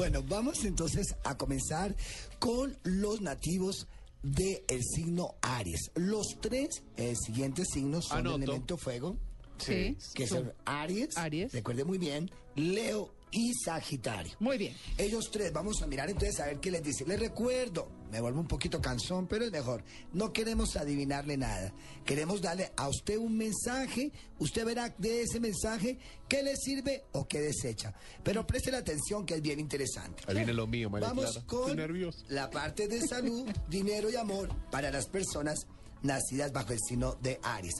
Bueno, 0.00 0.22
vamos 0.26 0.64
entonces 0.64 1.14
a 1.24 1.36
comenzar 1.36 1.94
con 2.38 2.74
los 2.84 3.20
nativos 3.20 3.86
del 4.22 4.82
signo 4.82 5.34
Aries. 5.42 5.90
Los 5.94 6.38
tres 6.40 6.82
eh, 6.96 7.12
siguientes 7.14 7.68
signos 7.70 8.06
son 8.06 8.20
Anoto. 8.20 8.36
el 8.36 8.42
elemento 8.44 8.78
fuego, 8.78 9.18
Sí. 9.58 9.98
que 10.14 10.26
son 10.26 10.54
Aries, 10.64 11.18
Aries. 11.18 11.52
recuerde 11.52 11.84
muy 11.84 11.98
bien, 11.98 12.30
Leo 12.56 13.12
y 13.30 13.52
Sagitario. 13.62 14.32
Muy 14.40 14.56
bien. 14.56 14.74
Ellos 14.96 15.30
tres, 15.30 15.52
vamos 15.52 15.82
a 15.82 15.86
mirar 15.86 16.08
entonces 16.08 16.40
a 16.40 16.46
ver 16.46 16.60
qué 16.60 16.70
les 16.70 16.82
dice. 16.82 17.04
Les 17.04 17.20
recuerdo, 17.20 17.86
me 18.10 18.20
vuelvo 18.20 18.40
un 18.40 18.46
poquito 18.48 18.80
cansón, 18.80 19.26
pero 19.26 19.44
es 19.44 19.52
mejor. 19.52 19.82
No 20.12 20.32
queremos 20.32 20.76
adivinarle 20.76 21.36
nada. 21.36 21.72
Queremos 22.04 22.40
darle 22.42 22.72
a 22.76 22.88
usted 22.88 23.16
un 23.18 23.36
mensaje. 23.36 24.10
Usted 24.38 24.64
verá 24.64 24.94
de 24.98 25.22
ese 25.22 25.38
mensaje 25.40 25.98
qué 26.28 26.42
le 26.42 26.56
sirve 26.56 27.04
o 27.12 27.26
qué 27.28 27.40
desecha. 27.40 27.94
Pero 28.22 28.46
preste 28.46 28.70
la 28.70 28.78
atención 28.78 29.24
que 29.24 29.34
es 29.34 29.42
bien 29.42 29.60
interesante. 29.60 30.22
Ahí 30.26 30.34
viene 30.36 30.52
lo 30.54 30.66
mío, 30.66 30.90
María 30.90 31.08
Vamos 31.08 31.32
Clara. 31.46 31.46
con 31.46 32.12
la 32.28 32.50
parte 32.50 32.88
de 32.88 33.00
salud, 33.06 33.48
dinero 33.68 34.10
y 34.10 34.16
amor 34.16 34.48
para 34.70 34.90
las 34.90 35.06
personas 35.06 35.66
nacidas 36.02 36.50
bajo 36.52 36.72
el 36.72 36.80
signo 36.80 37.16
de 37.20 37.38
Aries. 37.42 37.74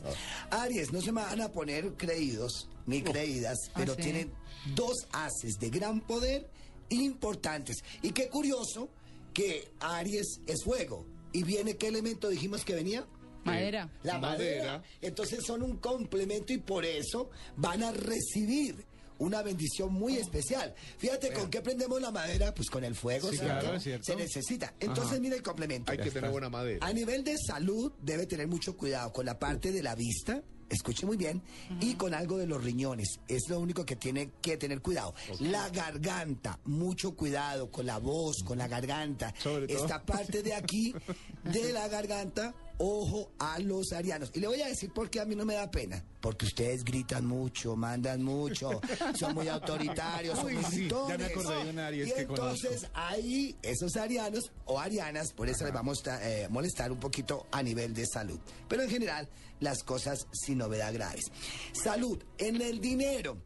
Ah. 0.50 0.62
Aries, 0.62 0.92
no 0.92 1.00
se 1.00 1.10
me 1.10 1.22
van 1.22 1.40
a 1.40 1.48
poner 1.50 1.94
creídos 1.94 2.68
ni 2.86 3.02
creídas, 3.02 3.58
pero 3.74 3.92
Ah, 3.92 3.96
sí. 3.96 4.02
tienen 4.02 4.32
dos 4.74 5.06
haces 5.12 5.58
de 5.58 5.70
gran 5.70 6.00
poder 6.00 6.48
importantes. 6.90 7.78
Y 8.02 8.10
qué 8.10 8.28
curioso 8.28 8.88
que 9.32 9.72
Aries 9.80 10.40
es 10.46 10.64
fuego. 10.64 11.06
¿Y 11.32 11.44
viene 11.44 11.76
qué 11.76 11.88
elemento 11.88 12.28
dijimos 12.28 12.64
que 12.64 12.74
venía? 12.74 13.06
Madera. 13.44 13.90
La 14.02 14.18
madera. 14.18 14.64
Madera. 14.64 14.82
Entonces 15.00 15.44
son 15.44 15.62
un 15.62 15.78
complemento 15.78 16.52
y 16.52 16.58
por 16.58 16.84
eso 16.84 17.30
van 17.56 17.82
a 17.82 17.92
recibir 17.92 18.84
una 19.20 19.42
bendición 19.42 19.92
muy 19.92 20.16
especial. 20.16 20.74
Fíjate 20.98 21.32
con 21.32 21.50
qué 21.50 21.60
prendemos 21.60 22.00
la 22.00 22.10
madera, 22.10 22.54
pues 22.54 22.68
con 22.70 22.84
el 22.84 22.94
fuego. 22.94 23.30
Sí, 23.30 23.38
claro. 23.38 23.78
Se 23.78 24.16
necesita. 24.16 24.74
Entonces 24.80 25.20
mira 25.20 25.36
el 25.36 25.42
complemento. 25.42 25.92
Hay 25.92 25.98
que 25.98 26.10
tener 26.10 26.30
buena 26.30 26.48
madera. 26.48 26.84
A 26.86 26.92
nivel 26.92 27.22
de 27.22 27.36
salud 27.38 27.92
debe 28.00 28.26
tener 28.26 28.48
mucho 28.48 28.76
cuidado 28.76 29.12
con 29.12 29.26
la 29.26 29.38
parte 29.38 29.72
de 29.72 29.82
la 29.82 29.94
vista. 29.94 30.42
Escuche 30.70 31.04
muy 31.04 31.16
bien. 31.16 31.42
Y 31.80 31.94
con 31.94 32.14
algo 32.14 32.38
de 32.38 32.46
los 32.46 32.62
riñones. 32.62 33.20
Es 33.28 33.48
lo 33.48 33.58
único 33.58 33.84
que 33.84 33.96
tiene 33.96 34.30
que 34.40 34.56
tener 34.56 34.80
cuidado. 34.80 35.14
La 35.40 35.68
garganta. 35.68 36.58
Mucho 36.64 37.14
cuidado 37.14 37.70
con 37.70 37.84
la 37.86 37.98
voz, 37.98 38.42
con 38.44 38.56
la 38.58 38.68
garganta. 38.68 39.34
Sobre 39.38 39.66
todo. 39.66 39.82
Esta 39.82 40.02
parte 40.02 40.42
de 40.42 40.54
aquí, 40.54 40.94
de 41.44 41.72
la 41.72 41.88
garganta, 41.88 42.54
ojo 42.80 43.30
a 43.38 43.58
los 43.58 43.92
arianos. 43.92 44.30
Y 44.34 44.40
le 44.40 44.48
voy 44.48 44.60
a 44.62 44.66
decir 44.66 44.90
por 44.92 45.10
qué 45.10 45.20
a 45.20 45.26
mí 45.26 45.36
no 45.36 45.44
me 45.44 45.54
da 45.54 45.70
pena. 45.70 46.02
Porque 46.20 46.46
ustedes 46.46 46.82
gritan 46.82 47.26
mucho, 47.26 47.76
mandan 47.76 48.22
mucho, 48.22 48.80
son 49.18 49.34
muy 49.34 49.48
autoritarios, 49.48 50.38
son 50.38 50.46
Uy, 50.46 50.54
muy 50.54 50.64
sí, 50.64 50.88
ya 50.88 51.18
me 51.18 51.24
acordé 51.26 51.64
de 51.64 51.70
un 51.70 51.78
Aries 51.78 52.08
y 52.08 52.12
que 52.12 52.20
entonces 52.22 52.86
ahí 52.94 53.56
esos 53.62 53.96
arianos 53.96 54.50
o 54.64 54.78
arianas, 54.80 55.32
por 55.32 55.48
eso 55.48 55.64
les 55.64 55.72
vamos 55.72 56.06
a 56.06 56.26
eh, 56.28 56.48
molestar 56.48 56.90
un 56.90 56.98
poquito 56.98 57.46
a 57.52 57.62
nivel 57.62 57.94
de 57.94 58.06
salud. 58.06 58.38
Pero 58.68 58.82
en 58.82 58.90
general, 58.90 59.28
las 59.60 59.82
cosas 59.82 60.26
sin 60.32 60.58
novedad 60.58 60.92
graves. 60.92 61.26
Salud, 61.72 62.22
en 62.38 62.60
el 62.60 62.80
dinero. 62.80 63.38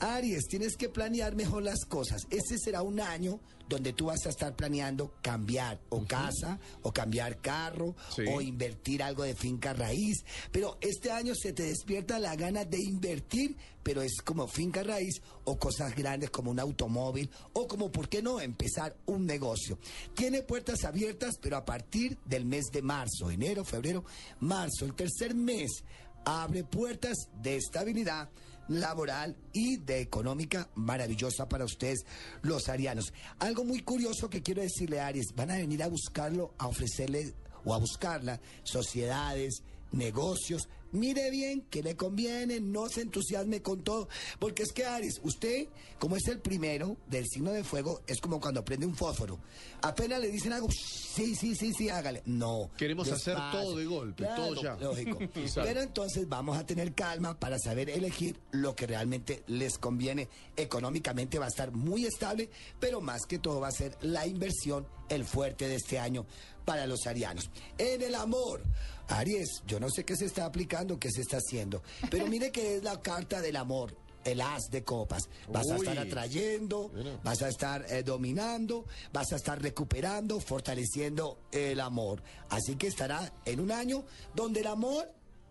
Aries, 0.00 0.46
tienes 0.48 0.76
que 0.76 0.88
planear 0.88 1.34
mejor 1.34 1.62
las 1.62 1.84
cosas. 1.84 2.26
Este 2.30 2.58
será 2.58 2.82
un 2.82 3.00
año 3.00 3.40
donde 3.68 3.92
tú 3.92 4.06
vas 4.06 4.24
a 4.26 4.28
estar 4.28 4.54
planeando 4.54 5.14
cambiar 5.22 5.80
o 5.88 6.04
casa, 6.04 6.60
o 6.82 6.92
cambiar 6.92 7.40
carro, 7.40 7.96
Sí. 8.14 8.22
o 8.32 8.40
invertir 8.40 9.02
algo 9.02 9.24
de 9.24 9.34
finca 9.34 9.72
raíz. 9.72 10.24
Pero 10.52 10.78
este 10.80 11.10
año 11.10 11.34
se 11.34 11.52
te 11.52 11.64
despierta 11.64 12.18
la 12.18 12.36
gana 12.36 12.64
de 12.64 12.78
invertir, 12.78 13.56
pero 13.82 14.02
es 14.02 14.20
como 14.22 14.46
finca 14.46 14.82
raíz 14.82 15.20
o 15.44 15.58
cosas 15.58 15.96
grandes 15.96 16.30
como 16.30 16.50
un 16.50 16.60
automóvil 16.60 17.28
o 17.54 17.66
como, 17.66 17.90
¿por 17.90 18.08
qué 18.08 18.22
no?, 18.22 18.40
empezar 18.40 18.96
un 19.06 19.26
negocio. 19.26 19.78
Tiene 20.14 20.42
puertas 20.42 20.84
abiertas, 20.84 21.36
pero 21.40 21.56
a 21.56 21.64
partir 21.64 22.18
del 22.24 22.44
mes 22.44 22.66
de 22.72 22.82
marzo, 22.82 23.30
enero, 23.30 23.64
febrero, 23.64 24.04
marzo, 24.40 24.84
el 24.84 24.94
tercer 24.94 25.34
mes, 25.34 25.82
abre 26.24 26.62
puertas 26.64 27.16
de 27.42 27.56
estabilidad 27.56 28.28
laboral 28.68 29.36
y 29.52 29.76
de 29.76 30.00
económica 30.00 30.68
maravillosa 30.74 31.48
para 31.48 31.64
ustedes, 31.64 32.04
los 32.42 32.68
arianos. 32.68 33.12
Algo 33.38 33.64
muy 33.64 33.80
curioso 33.80 34.28
que 34.28 34.42
quiero 34.42 34.62
decirle, 34.62 35.00
Aries, 35.00 35.34
van 35.34 35.50
a 35.50 35.56
venir 35.56 35.82
a 35.82 35.88
buscarlo, 35.88 36.54
a 36.58 36.66
ofrecerle 36.66 37.34
o 37.64 37.74
a 37.74 37.78
buscarla 37.78 38.40
sociedades, 38.62 39.62
negocios. 39.92 40.68
Mire 40.92 41.30
bien 41.30 41.62
que 41.62 41.82
le 41.82 41.96
conviene, 41.96 42.60
no 42.60 42.88
se 42.88 43.02
entusiasme 43.02 43.62
con 43.62 43.82
todo, 43.82 44.08
porque 44.38 44.62
es 44.62 44.72
que 44.72 44.84
Aries, 44.84 45.20
usted, 45.22 45.68
como 45.98 46.16
es 46.16 46.26
el 46.28 46.40
primero 46.40 46.96
del 47.06 47.26
signo 47.26 47.52
de 47.52 47.64
fuego, 47.64 48.02
es 48.06 48.20
como 48.20 48.40
cuando 48.40 48.64
prende 48.64 48.86
un 48.86 48.94
fósforo. 48.94 49.38
Apenas 49.82 50.20
le 50.20 50.28
dicen 50.28 50.52
algo, 50.52 50.68
sí, 50.70 51.34
sí, 51.34 51.54
sí, 51.54 51.72
sí, 51.72 51.88
hágale. 51.88 52.22
No. 52.26 52.70
Queremos 52.76 53.10
hacer 53.10 53.36
todo 53.52 53.76
de 53.76 53.84
golpe, 53.84 54.26
todo 54.36 54.62
ya. 54.62 54.76
Lógico. 54.76 55.18
Pero 55.54 55.80
entonces 55.80 56.28
vamos 56.28 56.56
a 56.56 56.64
tener 56.64 56.94
calma 56.94 57.38
para 57.38 57.58
saber 57.58 57.90
elegir 57.90 58.38
lo 58.50 58.74
que 58.74 58.86
realmente 58.86 59.42
les 59.46 59.78
conviene. 59.78 60.28
Económicamente 60.56 61.38
va 61.38 61.46
a 61.46 61.48
estar 61.48 61.72
muy 61.72 62.04
estable, 62.04 62.48
pero 62.80 63.00
más 63.00 63.26
que 63.26 63.38
todo 63.38 63.60
va 63.60 63.68
a 63.68 63.72
ser 63.72 63.96
la 64.00 64.26
inversión 64.26 64.86
el 65.08 65.24
fuerte 65.24 65.68
de 65.68 65.76
este 65.76 65.98
año 65.98 66.26
para 66.64 66.86
los 66.86 67.06
arianos. 67.06 67.50
En 67.78 68.02
el 68.02 68.14
amor, 68.14 68.62
Aries, 69.08 69.62
yo 69.66 69.78
no 69.80 69.88
sé 69.90 70.04
qué 70.04 70.16
se 70.16 70.24
está 70.26 70.44
aplicando, 70.46 70.98
qué 70.98 71.10
se 71.10 71.20
está 71.22 71.38
haciendo, 71.38 71.82
pero 72.10 72.26
mire 72.26 72.50
que 72.50 72.76
es 72.76 72.82
la 72.82 73.00
carta 73.00 73.40
del 73.40 73.56
amor. 73.56 73.96
El 74.24 74.40
as 74.40 74.64
de 74.72 74.82
copas. 74.82 75.28
Vas 75.52 75.70
a 75.70 75.76
estar 75.76 75.96
atrayendo, 76.00 76.88
Bueno. 76.88 77.20
vas 77.22 77.42
a 77.42 77.48
estar 77.48 77.86
eh, 77.88 78.02
dominando, 78.02 78.84
vas 79.12 79.32
a 79.32 79.36
estar 79.36 79.62
recuperando, 79.62 80.40
fortaleciendo 80.40 81.38
el 81.52 81.78
amor. 81.78 82.20
Así 82.48 82.74
que 82.74 82.88
estará 82.88 83.32
en 83.44 83.60
un 83.60 83.70
año 83.70 84.04
donde 84.34 84.62
el 84.62 84.66
amor 84.66 85.08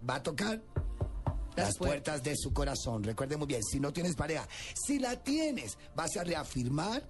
va 0.07 0.15
a 0.15 0.23
tocar 0.23 0.61
las, 1.55 1.67
Las 1.67 1.77
puertas 1.77 2.21
de 2.21 2.35
su 2.35 2.51
corazón. 2.51 3.01
Recuerde 3.05 3.37
muy 3.37 3.47
bien, 3.47 3.63
si 3.63 3.79
no 3.79 3.93
tienes 3.93 4.13
pareja, 4.13 4.45
si 4.75 4.99
la 4.99 5.23
tienes, 5.23 5.77
vas 5.95 6.17
a 6.17 6.25
reafirmar, 6.25 7.01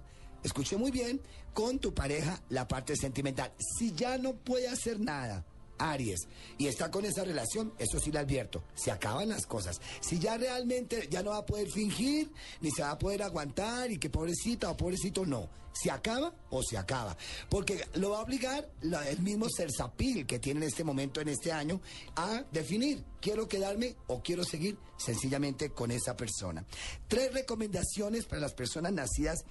escuche 0.44 0.76
muy 0.76 0.92
bien, 0.92 1.20
con 1.52 1.80
tu 1.80 1.92
pareja 1.92 2.40
la 2.48 2.68
parte 2.68 2.94
sentimental. 2.94 3.50
Si 3.58 3.92
ya 3.92 4.18
no 4.18 4.36
puede 4.36 4.68
hacer 4.68 5.00
nada, 5.00 5.44
Aries, 5.78 6.28
y 6.58 6.66
está 6.66 6.90
con 6.90 7.04
esa 7.04 7.24
relación, 7.24 7.72
eso 7.78 7.98
sí 7.98 8.10
le 8.10 8.18
advierto, 8.18 8.62
se 8.74 8.90
acaban 8.90 9.28
las 9.28 9.46
cosas. 9.46 9.80
Si 10.00 10.18
ya 10.18 10.36
realmente 10.36 11.08
ya 11.10 11.22
no 11.22 11.30
va 11.30 11.38
a 11.38 11.46
poder 11.46 11.68
fingir, 11.70 12.30
ni 12.60 12.70
se 12.70 12.82
va 12.82 12.92
a 12.92 12.98
poder 12.98 13.22
aguantar, 13.22 13.90
y 13.90 13.98
que 13.98 14.10
pobrecita 14.10 14.70
o 14.70 14.76
pobrecito, 14.76 15.24
no. 15.24 15.48
Se 15.72 15.90
acaba 15.90 16.32
o 16.48 16.62
se 16.62 16.78
acaba. 16.78 17.14
Porque 17.50 17.84
lo 17.96 18.10
va 18.10 18.20
a 18.20 18.22
obligar 18.22 18.66
el 18.80 19.20
mismo 19.20 19.46
Cersapil 19.54 20.26
que 20.26 20.38
tiene 20.38 20.60
en 20.60 20.68
este 20.68 20.84
momento, 20.84 21.20
en 21.20 21.28
este 21.28 21.52
año, 21.52 21.82
a 22.14 22.44
definir, 22.50 23.04
quiero 23.20 23.46
quedarme 23.46 23.94
o 24.06 24.22
quiero 24.22 24.42
seguir 24.42 24.78
sencillamente 24.96 25.70
con 25.70 25.90
esa 25.90 26.16
persona. 26.16 26.64
Tres 27.08 27.34
recomendaciones 27.34 28.24
para 28.24 28.40
las 28.40 28.54
personas 28.54 28.94
nacidas 28.94 29.44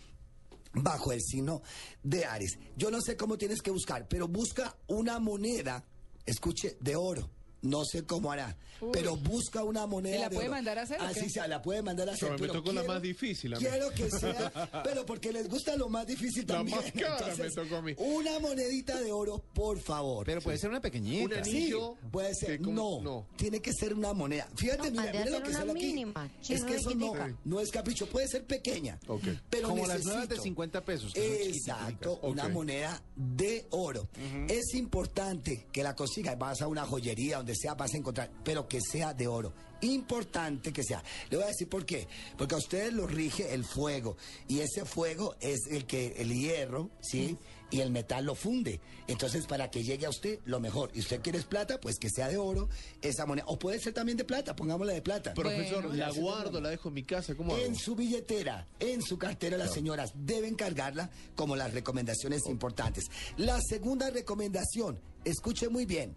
bajo 0.73 1.11
el 1.11 1.21
signo 1.21 1.61
de 2.01 2.25
Aries. 2.25 2.57
Yo 2.75 2.89
no 2.89 3.01
sé 3.01 3.15
cómo 3.15 3.37
tienes 3.37 3.61
que 3.61 3.71
buscar, 3.71 4.07
pero 4.07 4.27
busca 4.27 4.75
una 4.87 5.19
moneda, 5.19 5.85
escuche, 6.25 6.77
de 6.79 6.95
oro. 6.95 7.29
No 7.65 7.83
sé 7.85 8.05
cómo 8.05 8.31
hará, 8.31 8.55
pero 8.93 9.15
busca 9.17 9.63
una 9.63 9.85
moneda. 9.87 10.15
¿Y 10.15 10.19
la 10.19 10.29
de 10.29 10.35
puede 10.35 10.47
oro. 10.47 10.55
mandar 10.55 10.77
a 10.79 10.81
hacer 10.83 11.01
Así 11.01 11.29
sea, 11.29 11.47
la 11.47 11.61
puede 11.61 11.81
mandar 11.81 12.09
a 12.09 12.13
hacer. 12.13 12.31
me 12.31 12.37
pero 12.37 12.53
tocó 12.53 12.71
la 12.73 12.83
más 12.83 13.01
difícil 13.01 13.53
a 13.53 13.59
mí. 13.59 13.65
Quiero 13.65 13.89
que 13.91 14.09
sea, 14.11 14.51
pero 14.83 15.05
porque 15.05 15.31
les 15.33 15.49
gusta 15.49 15.75
lo 15.75 15.89
más 15.89 16.05
difícil 16.07 16.45
La 16.47 16.55
también. 16.55 16.77
más 16.77 16.91
cara 16.91 17.35
me 17.35 17.49
tocó 17.51 17.75
a 17.77 17.81
mí. 17.81 17.93
Una 17.97 18.39
monedita 18.39 18.99
de 19.01 19.11
oro, 19.11 19.43
por 19.53 19.79
favor. 19.79 20.25
Pero 20.25 20.41
puede 20.41 20.57
ser 20.57 20.69
una 20.69 20.81
pequeñita. 20.81 21.37
Un 21.39 21.43
Sí, 21.45 21.49
anillo. 21.57 21.95
puede 22.11 22.33
ser. 22.35 22.61
No, 22.61 23.01
no. 23.01 23.27
tiene 23.35 23.61
que 23.61 23.71
ser 23.73 23.93
una 23.93 24.13
moneda. 24.13 24.47
Fíjate, 24.55 24.91
No, 24.91 25.01
mira, 25.01 25.25
lo 25.25 25.43
que 25.43 25.51
sale 25.53 25.71
aquí. 25.71 25.85
mínima, 25.87 26.29
Es 26.47 26.63
que 26.63 26.75
eso 26.75 26.93
no, 26.95 27.13
no 27.45 27.59
es 27.59 27.71
capricho, 27.71 28.05
puede 28.07 28.27
ser 28.27 28.45
pequeña. 28.45 28.99
Ok. 29.07 29.23
Pero 29.49 29.69
Como 29.69 29.87
las 29.87 30.03
nuevas 30.03 30.23
necesito- 30.27 30.35
de 30.35 30.41
50 30.41 30.85
pesos, 30.85 31.13
Exacto, 31.15 32.19
una 32.23 32.47
moneda 32.49 33.01
de 33.15 33.65
oro. 33.71 34.07
Es 34.49 34.73
importante 34.75 35.67
que 35.71 35.83
la 35.83 35.95
consigas. 35.95 36.37
Vas 36.37 36.61
a 36.61 36.67
una 36.67 36.85
joyería, 36.85 37.37
donde 37.37 37.54
sea, 37.55 37.73
vas 37.73 37.93
a 37.93 37.97
encontrar, 37.97 38.29
pero 38.43 38.67
que 38.67 38.79
sea 38.81 39.13
de 39.13 39.27
oro. 39.27 39.53
Importante 39.81 40.71
que 40.73 40.83
sea. 40.83 41.03
Le 41.29 41.37
voy 41.37 41.43
a 41.45 41.49
decir 41.49 41.69
por 41.69 41.85
qué. 41.85 42.07
Porque 42.37 42.55
a 42.55 42.57
ustedes 42.57 42.93
los 42.93 43.11
rige 43.11 43.53
el 43.53 43.63
fuego. 43.65 44.17
Y 44.47 44.59
ese 44.59 44.85
fuego 44.85 45.35
es 45.41 45.59
el 45.69 45.85
que 45.85 46.13
el 46.17 46.33
hierro, 46.33 46.89
¿sí? 47.01 47.37
Y 47.71 47.81
el 47.81 47.91
metal 47.91 48.25
lo 48.25 48.35
funde. 48.35 48.79
Entonces, 49.07 49.45
para 49.47 49.69
que 49.69 49.83
llegue 49.83 50.05
a 50.05 50.09
usted, 50.09 50.39
lo 50.45 50.59
mejor. 50.59 50.91
Y 50.93 50.99
usted 50.99 51.21
quiere 51.21 51.41
plata, 51.41 51.79
pues 51.79 51.97
que 51.99 52.09
sea 52.09 52.29
de 52.29 52.37
oro 52.37 52.69
esa 53.01 53.25
moneda. 53.25 53.45
O 53.47 53.59
puede 53.59 53.79
ser 53.79 53.93
también 53.93 54.17
de 54.17 54.23
plata, 54.23 54.55
pongámosla 54.55 54.93
de 54.93 55.01
plata. 55.01 55.33
Profesor, 55.33 55.83
Bueno. 55.83 55.97
la 55.97 56.11
guardo, 56.11 56.61
la 56.61 56.69
dejo 56.69 56.87
en 56.89 56.93
mi 56.95 57.03
casa, 57.03 57.35
¿cómo 57.35 57.53
hago? 57.53 57.63
En 57.63 57.75
su 57.75 57.95
billetera, 57.95 58.65
en 58.79 59.01
su 59.01 59.17
cartera, 59.17 59.57
las 59.57 59.73
señoras 59.73 60.13
deben 60.15 60.55
cargarla 60.55 61.09
como 61.35 61.55
las 61.55 61.73
recomendaciones 61.73 62.43
importantes. 62.47 63.05
La 63.37 63.59
segunda 63.61 64.09
recomendación, 64.09 64.99
escuche 65.25 65.67
muy 65.69 65.85
bien, 65.85 66.15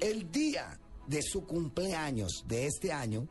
el 0.00 0.30
día 0.30 0.78
de 1.06 1.22
su 1.22 1.46
cumpleaños 1.46 2.44
de 2.46 2.66
este 2.66 2.92
año 2.92 3.26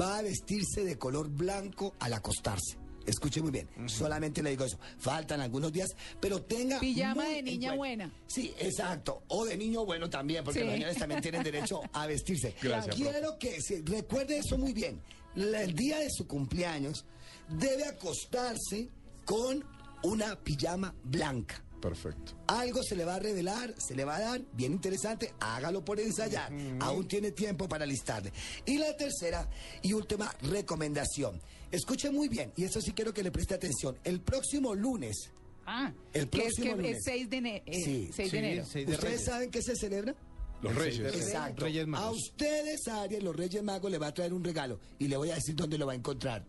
va 0.00 0.18
a 0.18 0.22
vestirse 0.22 0.84
de 0.84 0.98
color 0.98 1.28
blanco 1.28 1.94
al 2.00 2.12
acostarse. 2.12 2.78
Escuche 3.06 3.42
muy 3.42 3.50
bien, 3.50 3.68
solamente 3.86 4.42
le 4.42 4.50
digo 4.50 4.64
eso. 4.64 4.78
Faltan 4.98 5.42
algunos 5.42 5.70
días, 5.70 5.90
pero 6.20 6.40
tenga. 6.42 6.80
Pijama 6.80 7.24
de 7.28 7.42
niña 7.42 7.74
buena. 7.74 8.10
Sí, 8.26 8.54
exacto. 8.58 9.24
O 9.28 9.44
de 9.44 9.58
niño 9.58 9.84
bueno 9.84 10.08
también, 10.08 10.42
porque 10.42 10.64
los 10.64 10.72
niños 10.72 10.96
también 10.96 11.20
tienen 11.20 11.42
derecho 11.42 11.82
a 11.92 12.06
vestirse. 12.06 12.54
Gracias, 12.62 12.96
Quiero 12.96 13.38
que 13.38 13.60
se 13.60 13.82
recuerde 13.84 14.38
eso 14.38 14.56
muy 14.56 14.72
bien. 14.72 15.02
el 15.34 15.74
día 15.74 15.98
de 15.98 16.08
su 16.10 16.26
cumpleaños 16.26 17.04
debe 17.50 17.84
acostarse 17.84 18.88
con 19.26 19.62
una 20.02 20.40
pijama 20.40 20.94
blanca. 21.04 21.62
Perfecto. 21.84 22.32
Algo 22.46 22.82
se 22.82 22.96
le 22.96 23.04
va 23.04 23.16
a 23.16 23.18
revelar, 23.18 23.74
se 23.76 23.94
le 23.94 24.06
va 24.06 24.16
a 24.16 24.20
dar, 24.20 24.40
bien 24.54 24.72
interesante, 24.72 25.34
hágalo 25.38 25.84
por 25.84 26.00
ensayar. 26.00 26.50
Aún 26.80 27.06
tiene 27.06 27.30
tiempo 27.32 27.68
para 27.68 27.84
listarle. 27.84 28.32
Y 28.64 28.78
la 28.78 28.96
tercera 28.96 29.46
y 29.82 29.92
última 29.92 30.34
recomendación. 30.44 31.42
Escuche 31.70 32.10
muy 32.10 32.28
bien, 32.28 32.54
y 32.56 32.64
eso 32.64 32.80
sí 32.80 32.92
quiero 32.92 33.12
que 33.12 33.22
le 33.22 33.30
preste 33.30 33.52
atención. 33.52 33.98
El 34.02 34.22
próximo 34.22 34.74
lunes. 34.74 35.30
Ah, 35.66 35.92
el 36.14 36.26
próximo 36.26 36.68
es 36.68 36.70
que 36.70 36.76
lunes. 36.76 36.96
Es 36.96 37.04
6 37.04 37.28
de, 37.28 37.36
enero. 37.36 37.64
sí, 37.70 38.10
6 38.14 38.32
de 38.32 38.38
enero. 38.38 38.64
¿Ustedes 38.64 39.24
saben 39.26 39.50
qué 39.50 39.60
se 39.60 39.76
celebra? 39.76 40.14
Los 40.62 40.74
Reyes. 40.74 41.14
Exacto. 41.14 41.64
Reyes 41.64 41.86
Magos. 41.86 42.06
A 42.06 42.10
ustedes, 42.12 42.88
Aries, 42.88 43.22
los 43.22 43.36
Reyes 43.36 43.62
Magos 43.62 43.90
le 43.90 43.98
va 43.98 44.06
a 44.06 44.14
traer 44.14 44.32
un 44.32 44.42
regalo 44.42 44.80
y 44.98 45.08
le 45.08 45.18
voy 45.18 45.30
a 45.32 45.34
decir 45.34 45.54
dónde 45.54 45.76
lo 45.76 45.84
va 45.84 45.92
a 45.92 45.96
encontrar. 45.96 46.46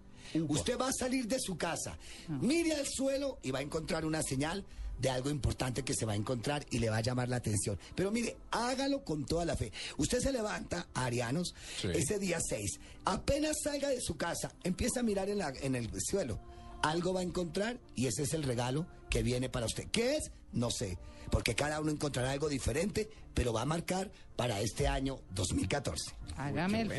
Usted 0.47 0.79
va 0.79 0.87
a 0.87 0.93
salir 0.93 1.27
de 1.27 1.39
su 1.41 1.57
casa, 1.57 1.97
ah. 2.29 2.39
mire 2.41 2.73
al 2.73 2.87
suelo 2.87 3.37
y 3.43 3.51
va 3.51 3.59
a 3.59 3.61
encontrar 3.61 4.05
una 4.05 4.23
señal 4.23 4.65
de 4.99 5.09
algo 5.09 5.29
importante 5.29 5.83
que 5.83 5.93
se 5.93 6.05
va 6.05 6.13
a 6.13 6.15
encontrar 6.15 6.65
y 6.71 6.79
le 6.79 6.89
va 6.89 6.97
a 6.97 7.01
llamar 7.01 7.29
la 7.29 7.37
atención. 7.37 7.77
Pero 7.95 8.11
mire, 8.11 8.37
hágalo 8.51 9.03
con 9.03 9.25
toda 9.25 9.45
la 9.45 9.55
fe. 9.55 9.71
Usted 9.97 10.19
se 10.19 10.31
levanta, 10.31 10.87
Arianos, 10.93 11.53
ese 11.83 12.19
día 12.19 12.39
6. 12.41 12.79
Apenas 13.05 13.57
salga 13.63 13.89
de 13.89 14.01
su 14.01 14.17
casa, 14.17 14.51
empieza 14.63 15.01
a 15.01 15.03
mirar 15.03 15.29
en, 15.29 15.39
la, 15.39 15.53
en 15.61 15.75
el 15.75 15.89
suelo. 16.01 16.39
Algo 16.81 17.13
va 17.13 17.21
a 17.21 17.23
encontrar 17.23 17.79
y 17.95 18.07
ese 18.07 18.23
es 18.23 18.33
el 18.33 18.43
regalo 18.43 18.85
que 19.09 19.23
viene 19.23 19.49
para 19.49 19.65
usted. 19.65 19.87
¿Qué 19.91 20.17
es? 20.17 20.31
No 20.51 20.69
sé, 20.71 20.97
porque 21.29 21.55
cada 21.55 21.79
uno 21.79 21.91
encontrará 21.91 22.31
algo 22.31 22.49
diferente, 22.49 23.09
pero 23.33 23.53
va 23.53 23.61
a 23.61 23.65
marcar 23.65 24.11
para 24.35 24.59
este 24.61 24.87
año 24.87 25.19
2014. 25.33 26.15
Hágame 26.37 26.81
el 26.81 26.89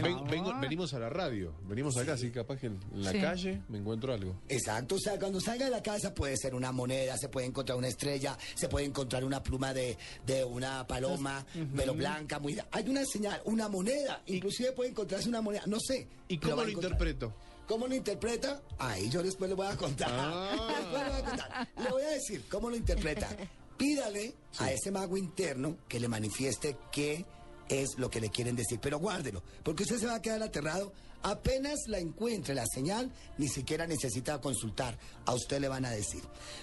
venimos 0.61 0.95
a 0.95 0.99
la 0.99 1.11
radio, 1.11 1.53
venimos 1.69 1.97
acá, 1.99 2.15
así 2.15 2.31
capaz 2.31 2.57
que 2.57 2.69
en 2.69 2.81
la 2.95 3.13
calle 3.13 3.61
me 3.69 3.79
encuentro 3.79 4.15
algo. 4.15 4.35
Exacto, 4.49 4.95
o 4.95 4.99
sea, 4.99 5.19
cuando 5.19 5.41
salga 5.41 5.67
de 5.67 5.71
la 5.71 5.83
casa 5.83 6.15
puede 6.15 6.37
ser 6.39 6.55
una 6.55 6.73
moneda, 6.73 7.19
se 7.19 7.29
puede 7.29 7.47
encontrar 7.47 7.77
una 7.77 7.89
estrella, 7.89 8.39
se 8.55 8.69
puede 8.69 8.87
encontrar 8.87 9.25
una 9.25 9.43
pluma 9.43 9.75
de, 9.75 9.99
de 10.25 10.43
una 10.43 10.87
paloma, 10.87 11.45
pero 11.75 11.95
blanca, 11.95 12.39
muy... 12.39 12.59
Hay 12.71 12.89
una 12.89 13.05
señal, 13.05 13.43
una 13.45 13.69
moneda, 13.69 14.23
inclusive 14.27 14.73
puede 14.73 14.91
encontrarse 14.91 15.29
una 15.29 15.43
moneda, 15.43 15.65
no 15.67 15.79
sé. 15.81 16.09
¿Y 16.29 16.39
cómo 16.39 16.63
lo 16.63 16.71
interpreto? 16.71 17.35
¿Cómo 17.67 17.89
lo 17.89 17.95
interpreta? 17.95 18.63
Ahí 18.79 19.11
yo 19.11 19.23
después 19.23 19.51
le 19.51 19.57
voy 19.57 19.67
a 19.67 19.77
contar. 19.77 20.09
Ah. 20.11 20.53
Después 20.79 21.03
le 21.03 21.11
voy 21.11 21.21
a 21.21 21.25
contar. 21.25 21.69
Le 21.83 21.91
voy 21.91 22.03
a 22.03 22.11
decir 22.11 22.45
cómo 22.49 22.71
lo 22.71 22.77
interpreta. 22.77 23.29
Pídale 23.77 24.35
a 24.59 24.73
ese 24.73 24.91
mago 24.91 25.17
interno 25.17 25.79
que 25.89 26.01
le 26.01 26.09
manifieste 26.09 26.77
qué 26.91 27.25
es 27.69 27.99
lo 27.99 28.11
que 28.11 28.21
le 28.21 28.31
quieren 28.31 28.57
decir, 28.57 28.79
pero 28.81 28.99
guárdelo, 28.99 29.43
porque 29.63 29.83
usted 29.83 29.99
se 29.99 30.07
va 30.07 30.17
a 30.17 30.23
quedar 30.23 30.43
aterrado. 30.43 30.93
Apenas 31.23 31.81
la 31.89 31.99
encuentre 31.99 32.55
la 32.55 32.67
señal, 32.67 33.13
ni 33.39 33.49
siquiera 33.49 33.87
necesita 33.87 34.41
consultar, 34.41 34.97
a 35.25 35.35
usted 35.35 35.61
le 35.61 35.69
van 35.69 35.85
a 35.85 35.91
decir. 35.91 36.23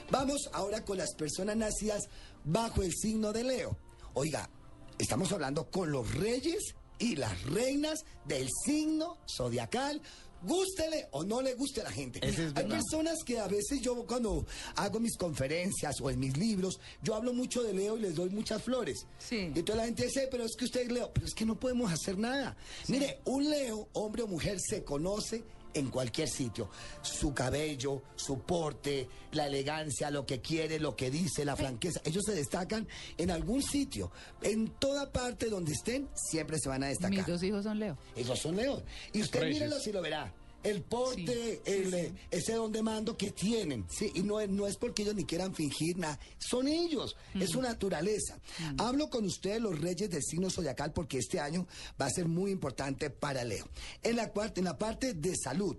Vamos 0.09 0.49
ahora 0.53 0.85
con 0.85 0.97
las 0.97 1.13
personas 1.15 1.57
nacidas 1.57 2.03
bajo 2.45 2.81
el 2.81 2.93
signo 2.93 3.33
de 3.33 3.43
Leo. 3.43 3.77
Oiga, 4.13 4.49
estamos 4.97 5.31
hablando 5.33 5.69
con 5.69 5.91
los 5.91 6.13
reyes 6.15 6.75
y 6.99 7.15
las 7.15 7.43
reinas 7.43 8.05
del 8.25 8.47
signo 8.65 9.17
zodiacal 9.27 10.01
gústele 10.43 11.07
o 11.11 11.23
no 11.23 11.41
le 11.41 11.53
guste 11.55 11.81
a 11.81 11.85
la 11.85 11.91
gente. 11.91 12.19
Hay 12.23 12.65
personas 12.65 13.23
que 13.25 13.39
a 13.39 13.47
veces 13.47 13.81
yo 13.81 14.05
cuando 14.05 14.45
hago 14.75 14.99
mis 14.99 15.17
conferencias 15.17 15.99
o 16.01 16.09
en 16.09 16.19
mis 16.19 16.37
libros, 16.37 16.79
yo 17.01 17.15
hablo 17.15 17.33
mucho 17.33 17.63
de 17.63 17.73
Leo 17.73 17.97
y 17.97 18.01
les 18.01 18.15
doy 18.15 18.29
muchas 18.29 18.61
flores. 18.61 19.05
Sí. 19.17 19.51
Y 19.53 19.63
toda 19.63 19.79
la 19.79 19.85
gente 19.85 20.05
dice, 20.05 20.27
pero 20.29 20.43
es 20.43 20.55
que 20.55 20.65
usted 20.65 20.81
es 20.81 20.91
Leo, 20.91 21.11
pero 21.13 21.25
es 21.25 21.33
que 21.33 21.45
no 21.45 21.59
podemos 21.59 21.91
hacer 21.91 22.17
nada. 22.17 22.55
Mire, 22.87 23.19
un 23.25 23.49
Leo, 23.49 23.87
hombre 23.93 24.23
o 24.23 24.27
mujer, 24.27 24.57
se 24.59 24.83
conoce 24.83 25.43
en 25.73 25.89
cualquier 25.89 26.29
sitio. 26.29 26.69
Su 27.01 27.33
cabello, 27.33 28.03
su 28.15 28.39
porte, 28.39 29.07
la 29.31 29.47
elegancia, 29.47 30.09
lo 30.11 30.25
que 30.25 30.41
quiere, 30.41 30.79
lo 30.79 30.95
que 30.95 31.09
dice, 31.09 31.45
la 31.45 31.55
franqueza. 31.55 32.01
Ellos 32.03 32.23
se 32.25 32.35
destacan 32.35 32.87
en 33.17 33.31
algún 33.31 33.61
sitio. 33.61 34.11
En 34.41 34.69
toda 34.79 35.11
parte 35.11 35.49
donde 35.49 35.73
estén, 35.73 36.09
siempre 36.13 36.57
se 36.59 36.69
van 36.69 36.83
a 36.83 36.87
destacar. 36.87 37.17
Mis 37.17 37.27
dos 37.27 37.43
hijos 37.43 37.63
son 37.63 37.79
Leo. 37.79 37.97
Ellos 38.15 38.39
son 38.39 38.55
Leo. 38.55 38.83
Y 39.11 39.21
usted 39.21 39.43
mírelo 39.47 39.79
si 39.79 39.91
lo 39.91 40.01
verá 40.01 40.31
el 40.63 40.81
porte, 40.81 41.61
el, 41.65 42.13
ese 42.31 42.53
don 42.53 42.71
de 42.71 42.81
mando 42.81 43.17
que 43.17 43.31
tienen, 43.31 43.85
¿sí? 43.89 44.11
Y 44.15 44.21
no, 44.21 44.45
no 44.47 44.67
es 44.67 44.77
porque 44.77 45.03
ellos 45.03 45.15
ni 45.15 45.25
quieran 45.25 45.53
fingir 45.53 45.97
nada, 45.97 46.19
son 46.39 46.67
ellos, 46.67 47.15
es 47.33 47.51
su 47.51 47.61
naturaleza. 47.61 48.39
Hablo 48.77 49.09
con 49.09 49.25
ustedes, 49.25 49.61
los 49.61 49.79
reyes 49.79 50.09
del 50.09 50.23
signo 50.23 50.49
zodiacal, 50.49 50.93
porque 50.93 51.17
este 51.17 51.39
año 51.39 51.67
va 51.99 52.05
a 52.05 52.09
ser 52.09 52.27
muy 52.27 52.51
importante 52.51 53.09
para 53.09 53.43
Leo. 53.43 53.67
En 54.01 54.15
la, 54.15 54.31
en 54.55 54.63
la 54.63 54.77
parte 54.77 55.13
de 55.13 55.35
salud, 55.35 55.77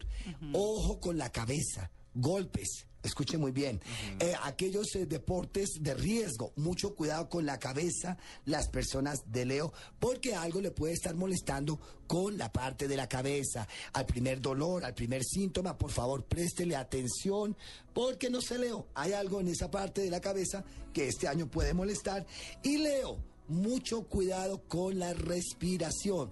ojo 0.53 1.01
con 1.01 1.19
la 1.19 1.31
cabeza, 1.31 1.91
golpes, 2.15 2.87
escuche 3.05 3.39
muy 3.39 3.53
bien, 3.53 3.81
eh, 4.19 4.35
aquellos 4.43 4.95
eh, 4.97 5.07
deportes 5.07 5.71
de 5.81 5.95
riesgo, 5.95 6.53
mucho 6.57 6.95
cuidado 6.95 7.29
con 7.29 7.47
la 7.47 7.59
cabeza, 7.59 8.17
las 8.47 8.69
personas 8.69 9.21
de 9.31 9.45
Leo, 9.45 9.73
porque 10.01 10.35
algo 10.35 10.61
le 10.61 10.71
puede 10.71 10.95
estar 10.95 11.15
molestando 11.15 11.79
con 12.07 12.37
la 12.37 12.53
parte 12.53 12.89
de 12.89 12.97
la 12.97 13.09
cabeza, 13.09 13.69
al 13.93 14.07
primer 14.07 14.41
dolor, 14.41 14.85
al 14.85 14.95
primer 14.95 15.23
síntoma, 15.25 15.79
por 15.79 15.91
favor, 15.91 16.25
préstele 16.25 16.77
atención, 16.77 17.57
porque 17.93 18.31
no 18.31 18.41
sé, 18.41 18.59
Leo, 18.59 18.89
hay 18.95 19.13
algo 19.13 19.41
en 19.41 19.49
esa 19.49 19.71
parte 19.71 20.01
de 20.01 20.11
la 20.11 20.21
cabeza 20.21 20.65
que 20.93 21.09
este 21.09 21.29
año 21.29 21.47
puede 21.51 21.75
molestar. 21.75 22.27
Y 22.63 22.79
Leo, 22.79 23.19
mucho 23.49 24.05
cuidado 24.05 24.63
con 24.69 24.99
la 24.99 25.13
respiración. 25.13 26.31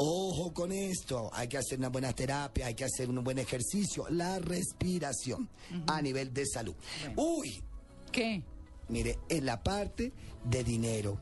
Ojo 0.00 0.52
con 0.54 0.70
esto, 0.70 1.28
hay 1.32 1.48
que 1.48 1.58
hacer 1.58 1.78
una 1.78 1.88
buena 1.88 2.12
terapia, 2.12 2.66
hay 2.66 2.74
que 2.74 2.84
hacer 2.84 3.10
un 3.10 3.22
buen 3.24 3.38
ejercicio, 3.38 4.06
la 4.10 4.38
respiración 4.38 5.48
a 5.88 6.00
nivel 6.00 6.32
de 6.32 6.46
salud. 6.46 6.74
Uy. 7.16 7.60
¿Qué? 8.12 8.42
Mire, 8.88 9.18
en 9.28 9.44
la 9.44 9.62
parte 9.62 10.12
de 10.44 10.64
dinero, 10.64 11.18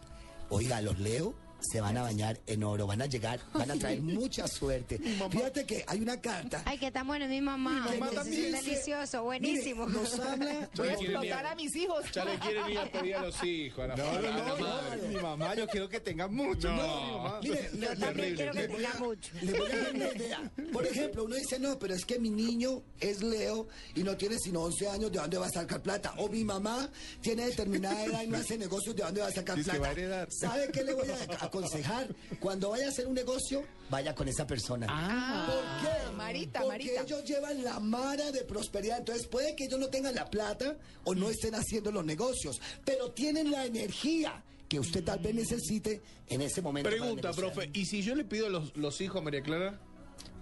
oiga, 0.50 0.81
los 0.82 0.99
leo 0.99 1.34
se 1.61 1.81
van 1.81 1.97
a 1.97 2.03
bañar 2.03 2.38
en 2.47 2.62
oro, 2.64 2.87
van 2.87 3.03
a 3.03 3.06
llegar, 3.06 3.41
van 3.53 3.70
a 3.70 3.75
traer 3.76 4.00
mucha 4.03 4.47
suerte. 4.47 4.99
Fíjate 4.99 5.64
que 5.64 5.85
hay 5.87 6.00
una 6.00 6.20
carta. 6.20 6.62
Ay, 6.64 6.79
que 6.79 6.91
tan 6.91 7.06
bueno, 7.06 7.26
mi 7.29 7.41
mamá. 7.41 7.88
Mi 7.91 7.99
mamá 7.99 8.12
también 8.12 8.55
es 8.55 8.64
delicioso, 8.64 9.23
buenísimo. 9.25 9.87
nos 9.87 10.19
habla. 10.19 10.69
Voy 10.75 10.88
a 10.88 10.93
explotar 10.93 11.47
a, 11.47 11.55
mis 11.55 11.75
hijos. 11.76 12.05
Ya 12.12 12.25
le 12.25 12.38
quieren 12.38 12.70
ir 12.70 12.79
a 12.79 12.91
pedir 12.91 13.17
a 13.17 13.22
los 13.22 13.44
hijos, 13.44 13.84
a 13.84 13.86
la, 13.89 13.96
no, 13.96 14.20
no, 14.20 14.56
no, 14.58 15.08
Mi 15.08 15.17
mamá, 15.17 15.55
yo 15.55 15.67
quiero 15.67 15.89
que 15.89 16.01
tenga 16.01 16.29
mucho. 16.29 16.70
No, 16.70 17.41
Mire, 17.43 17.70
yo 17.72 17.96
también 17.98 18.34
quiero 18.34 18.53
que 18.53 18.69
tenga 18.69 18.94
mucho. 18.98 19.32
Le 19.43 19.53
voy 19.58 19.70
a 19.70 19.77
dar 19.77 19.94
una 19.94 20.08
idea. 20.08 20.53
Por 20.72 20.86
ejemplo, 20.86 21.25
uno 21.25 21.36
dice, 21.36 21.58
no, 21.58 21.79
pero 21.79 21.94
es 21.94 22.05
que 22.05 22.19
mi 22.19 22.31
niño 22.31 22.82
es 23.01 23.22
Leo 23.22 23.69
y 23.94 24.03
no 24.03 24.17
tiene 24.17 24.39
sino 24.39 24.63
11 24.63 24.89
años, 24.89 25.13
¿de 25.13 25.19
dónde 25.19 25.39
va 25.39 25.46
a 25.46 25.51
sacar 25.51 25.82
plata? 25.82 26.15
O 26.19 26.29
mi 26.29 26.44
mamá 26.44 26.89
tiene 27.20 27.46
determinada 27.46 28.05
edad 28.05 28.22
y 28.22 28.27
no 28.29 28.36
hace 28.36 28.58
negocios, 28.58 28.94
¿de 28.94 29.03
dónde 29.03 29.20
va 29.20 29.29
a 29.29 29.32
sacar 29.32 29.60
plata? 29.63 30.27
¿Sabe 30.31 30.70
qué 30.72 30.84
le 30.84 30.94
voy 30.94 31.08
a 31.08 31.17
aconsejar? 31.46 32.08
Cuando 32.41 32.70
vaya 32.70 32.86
a 32.86 32.88
hacer 32.88 33.06
un 33.06 33.15
negocio, 33.15 33.65
vaya 33.91 34.15
con 34.15 34.29
esa 34.29 34.46
persona. 34.46 34.86
Ah, 34.88 35.46
¿Por 35.46 36.10
qué? 36.10 36.17
Marita, 36.17 36.60
Porque 36.62 36.98
ellos 37.00 37.24
llevan 37.24 37.62
la 37.62 37.81
mara 37.81 38.31
de 38.32 38.44
prosperidad. 38.44 38.98
Entonces 38.98 39.26
puede 39.26 39.55
que 39.56 39.65
ellos 39.65 39.79
no 39.81 39.88
tengan 39.88 40.15
la 40.15 40.29
plata 40.29 40.76
o 41.05 41.15
no 41.15 41.31
estén 41.31 41.55
haciendo 41.55 41.91
los 41.93 42.05
negocios, 42.05 42.60
pero 42.84 43.10
tienen 43.10 43.50
la 43.50 43.65
energía 43.65 44.43
que 44.69 44.81
usted 44.81 45.05
tal 45.05 45.20
vez 45.20 45.34
necesite 45.34 46.03
en 46.29 46.43
ese 46.43 46.60
momento. 46.62 46.91
Pregunta, 46.91 47.32
profe, 47.32 47.70
¿y 47.72 47.86
si 47.86 48.03
yo 48.03 48.15
le 48.15 48.24
pido 48.24 48.48
los, 48.48 48.76
los 48.76 49.00
hijos 49.00 49.20
a 49.20 49.24
María 49.24 49.43
Clara? 49.43 49.81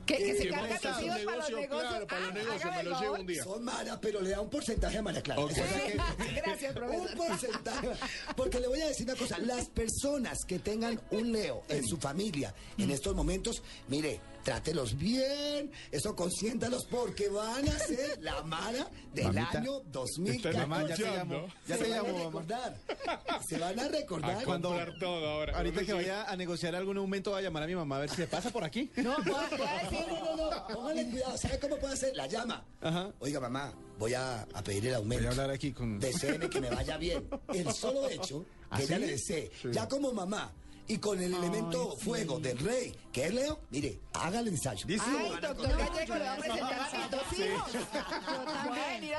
Que, 0.07 0.17
que 0.17 0.35
se 0.37 0.49
carga 0.49 0.75
mis 0.75 1.07
hijos 1.07 1.21
para 1.25 1.37
los 1.37 1.51
negocios. 1.51 1.89
Claro, 1.89 2.07
para 2.07 2.21
los 2.21 2.31
ah, 2.31 2.35
negocios, 2.35 2.77
me 2.77 2.83
los 2.83 3.01
llevo 3.01 3.15
un 3.15 3.27
día. 3.27 3.45
Son 3.45 3.65
malas, 3.65 3.99
pero 4.01 4.21
le 4.21 4.31
da 4.31 4.41
un 4.41 4.51
porcentaje 4.51 4.99
a 4.99 5.03
María 5.03 5.23
Clara. 5.23 5.43
Gracias, 6.37 6.73
profesor. 6.73 7.11
Un 7.11 7.17
porcentaje. 7.17 7.89
Porque 8.37 8.61
le 8.61 8.69
voy 8.69 8.81
a 8.81 8.89
decir 8.89 9.07
una 9.07 9.17
cosa. 9.17 9.39
Las 9.39 9.69
personas 9.69 10.45
que 10.45 10.59
tengan 10.59 11.01
un 11.11 11.33
Leo 11.33 11.63
en 11.69 11.87
su 11.87 11.97
familia 11.97 12.55
en 12.79 12.91
estos 12.91 13.15
momentos, 13.15 13.63
mire, 13.89 14.21
trátelos 14.45 14.97
bien, 14.97 15.71
eso 15.91 16.15
consiéntalos 16.15 16.85
porque 16.85 17.29
van 17.29 17.69
a 17.69 17.79
ser 17.79 18.19
la 18.23 18.43
mala 18.43 18.89
del 19.13 19.37
año 19.39 19.81
2014. 19.87 20.59
Mamá, 20.67 20.89
ya 20.89 20.95
te 20.97 21.03
llamo, 21.03 21.47
ya 21.67 21.79
te 21.79 21.89
llamo, 21.89 22.09
a 22.09 22.25
recordar. 22.25 22.77
Se 23.49 23.59
van 23.59 23.81
a 23.81 23.89
recordar. 23.89 24.43
A 24.43 24.45
cuando 24.45 24.77
todo 25.01 25.29
ahora. 25.29 25.57
Ahorita 25.57 25.85
que 25.85 25.93
vaya 25.93 26.25
a 26.25 26.37
negociar 26.37 26.75
algún 26.75 26.99
aumento, 26.99 27.33
va 27.33 27.39
a 27.39 27.43
llamar 27.43 27.63
a 27.63 27.67
mi 27.67 27.75
mamá 27.75 27.97
a 27.97 28.01
ver 28.01 28.11
si 28.11 28.17
se 28.17 28.27
pasa 28.27 28.51
por 28.51 28.65
aquí. 28.65 28.91
No, 29.05 29.19
no, 29.19 29.25
no, 29.25 30.37
no, 30.37 30.51
no, 30.51 30.67
póngale 30.69 31.05
cuidado. 31.11 31.37
¿Sabe 31.37 31.59
cómo 31.59 31.77
puede 31.77 31.93
hacer? 31.93 32.17
La 32.17 32.27
llama. 32.27 32.65
Ajá. 32.81 33.11
Oiga, 33.21 33.39
mamá, 33.39 33.73
voy 33.99 34.15
a, 34.15 34.43
a 34.43 34.65
pedir 34.65 34.87
el 34.87 34.95
aumento. 34.95 35.25
Voy 35.25 35.29
a 35.29 35.31
hablar 35.33 35.51
aquí 35.51 35.73
con... 35.73 35.99
Deseeme 36.01 36.49
que 36.49 36.61
me 36.61 36.71
vaya 36.71 36.97
bien. 36.97 37.29
El 37.53 37.71
solo 37.73 38.09
hecho 38.09 38.45
que 38.77 38.83
¿Ah, 38.83 38.83
ella 38.83 38.99
le 38.99 39.07
desee, 39.09 39.51
ya 39.71 39.89
como 39.89 40.13
mamá, 40.13 40.53
y 40.87 40.99
con 40.99 41.21
el 41.23 41.33
elemento 41.35 41.97
fuego 41.97 42.39
del 42.39 42.59
rey, 42.59 42.95
que 43.13 43.27
es 43.27 43.35
Leo, 43.35 43.61
mire, 43.71 43.99
haga 44.13 44.41
el 44.41 44.49
ensayo. 44.49 44.87
Ay, 44.89 45.31
doctor 45.41 45.69
Gallego, 45.77 46.15
lo 46.15 46.25
va 46.25 46.33
a 46.33 46.37
presentar 46.37 46.73
a 46.95 46.99
mis 46.99 47.11
dos 47.11 47.39
hijos. 47.39 47.71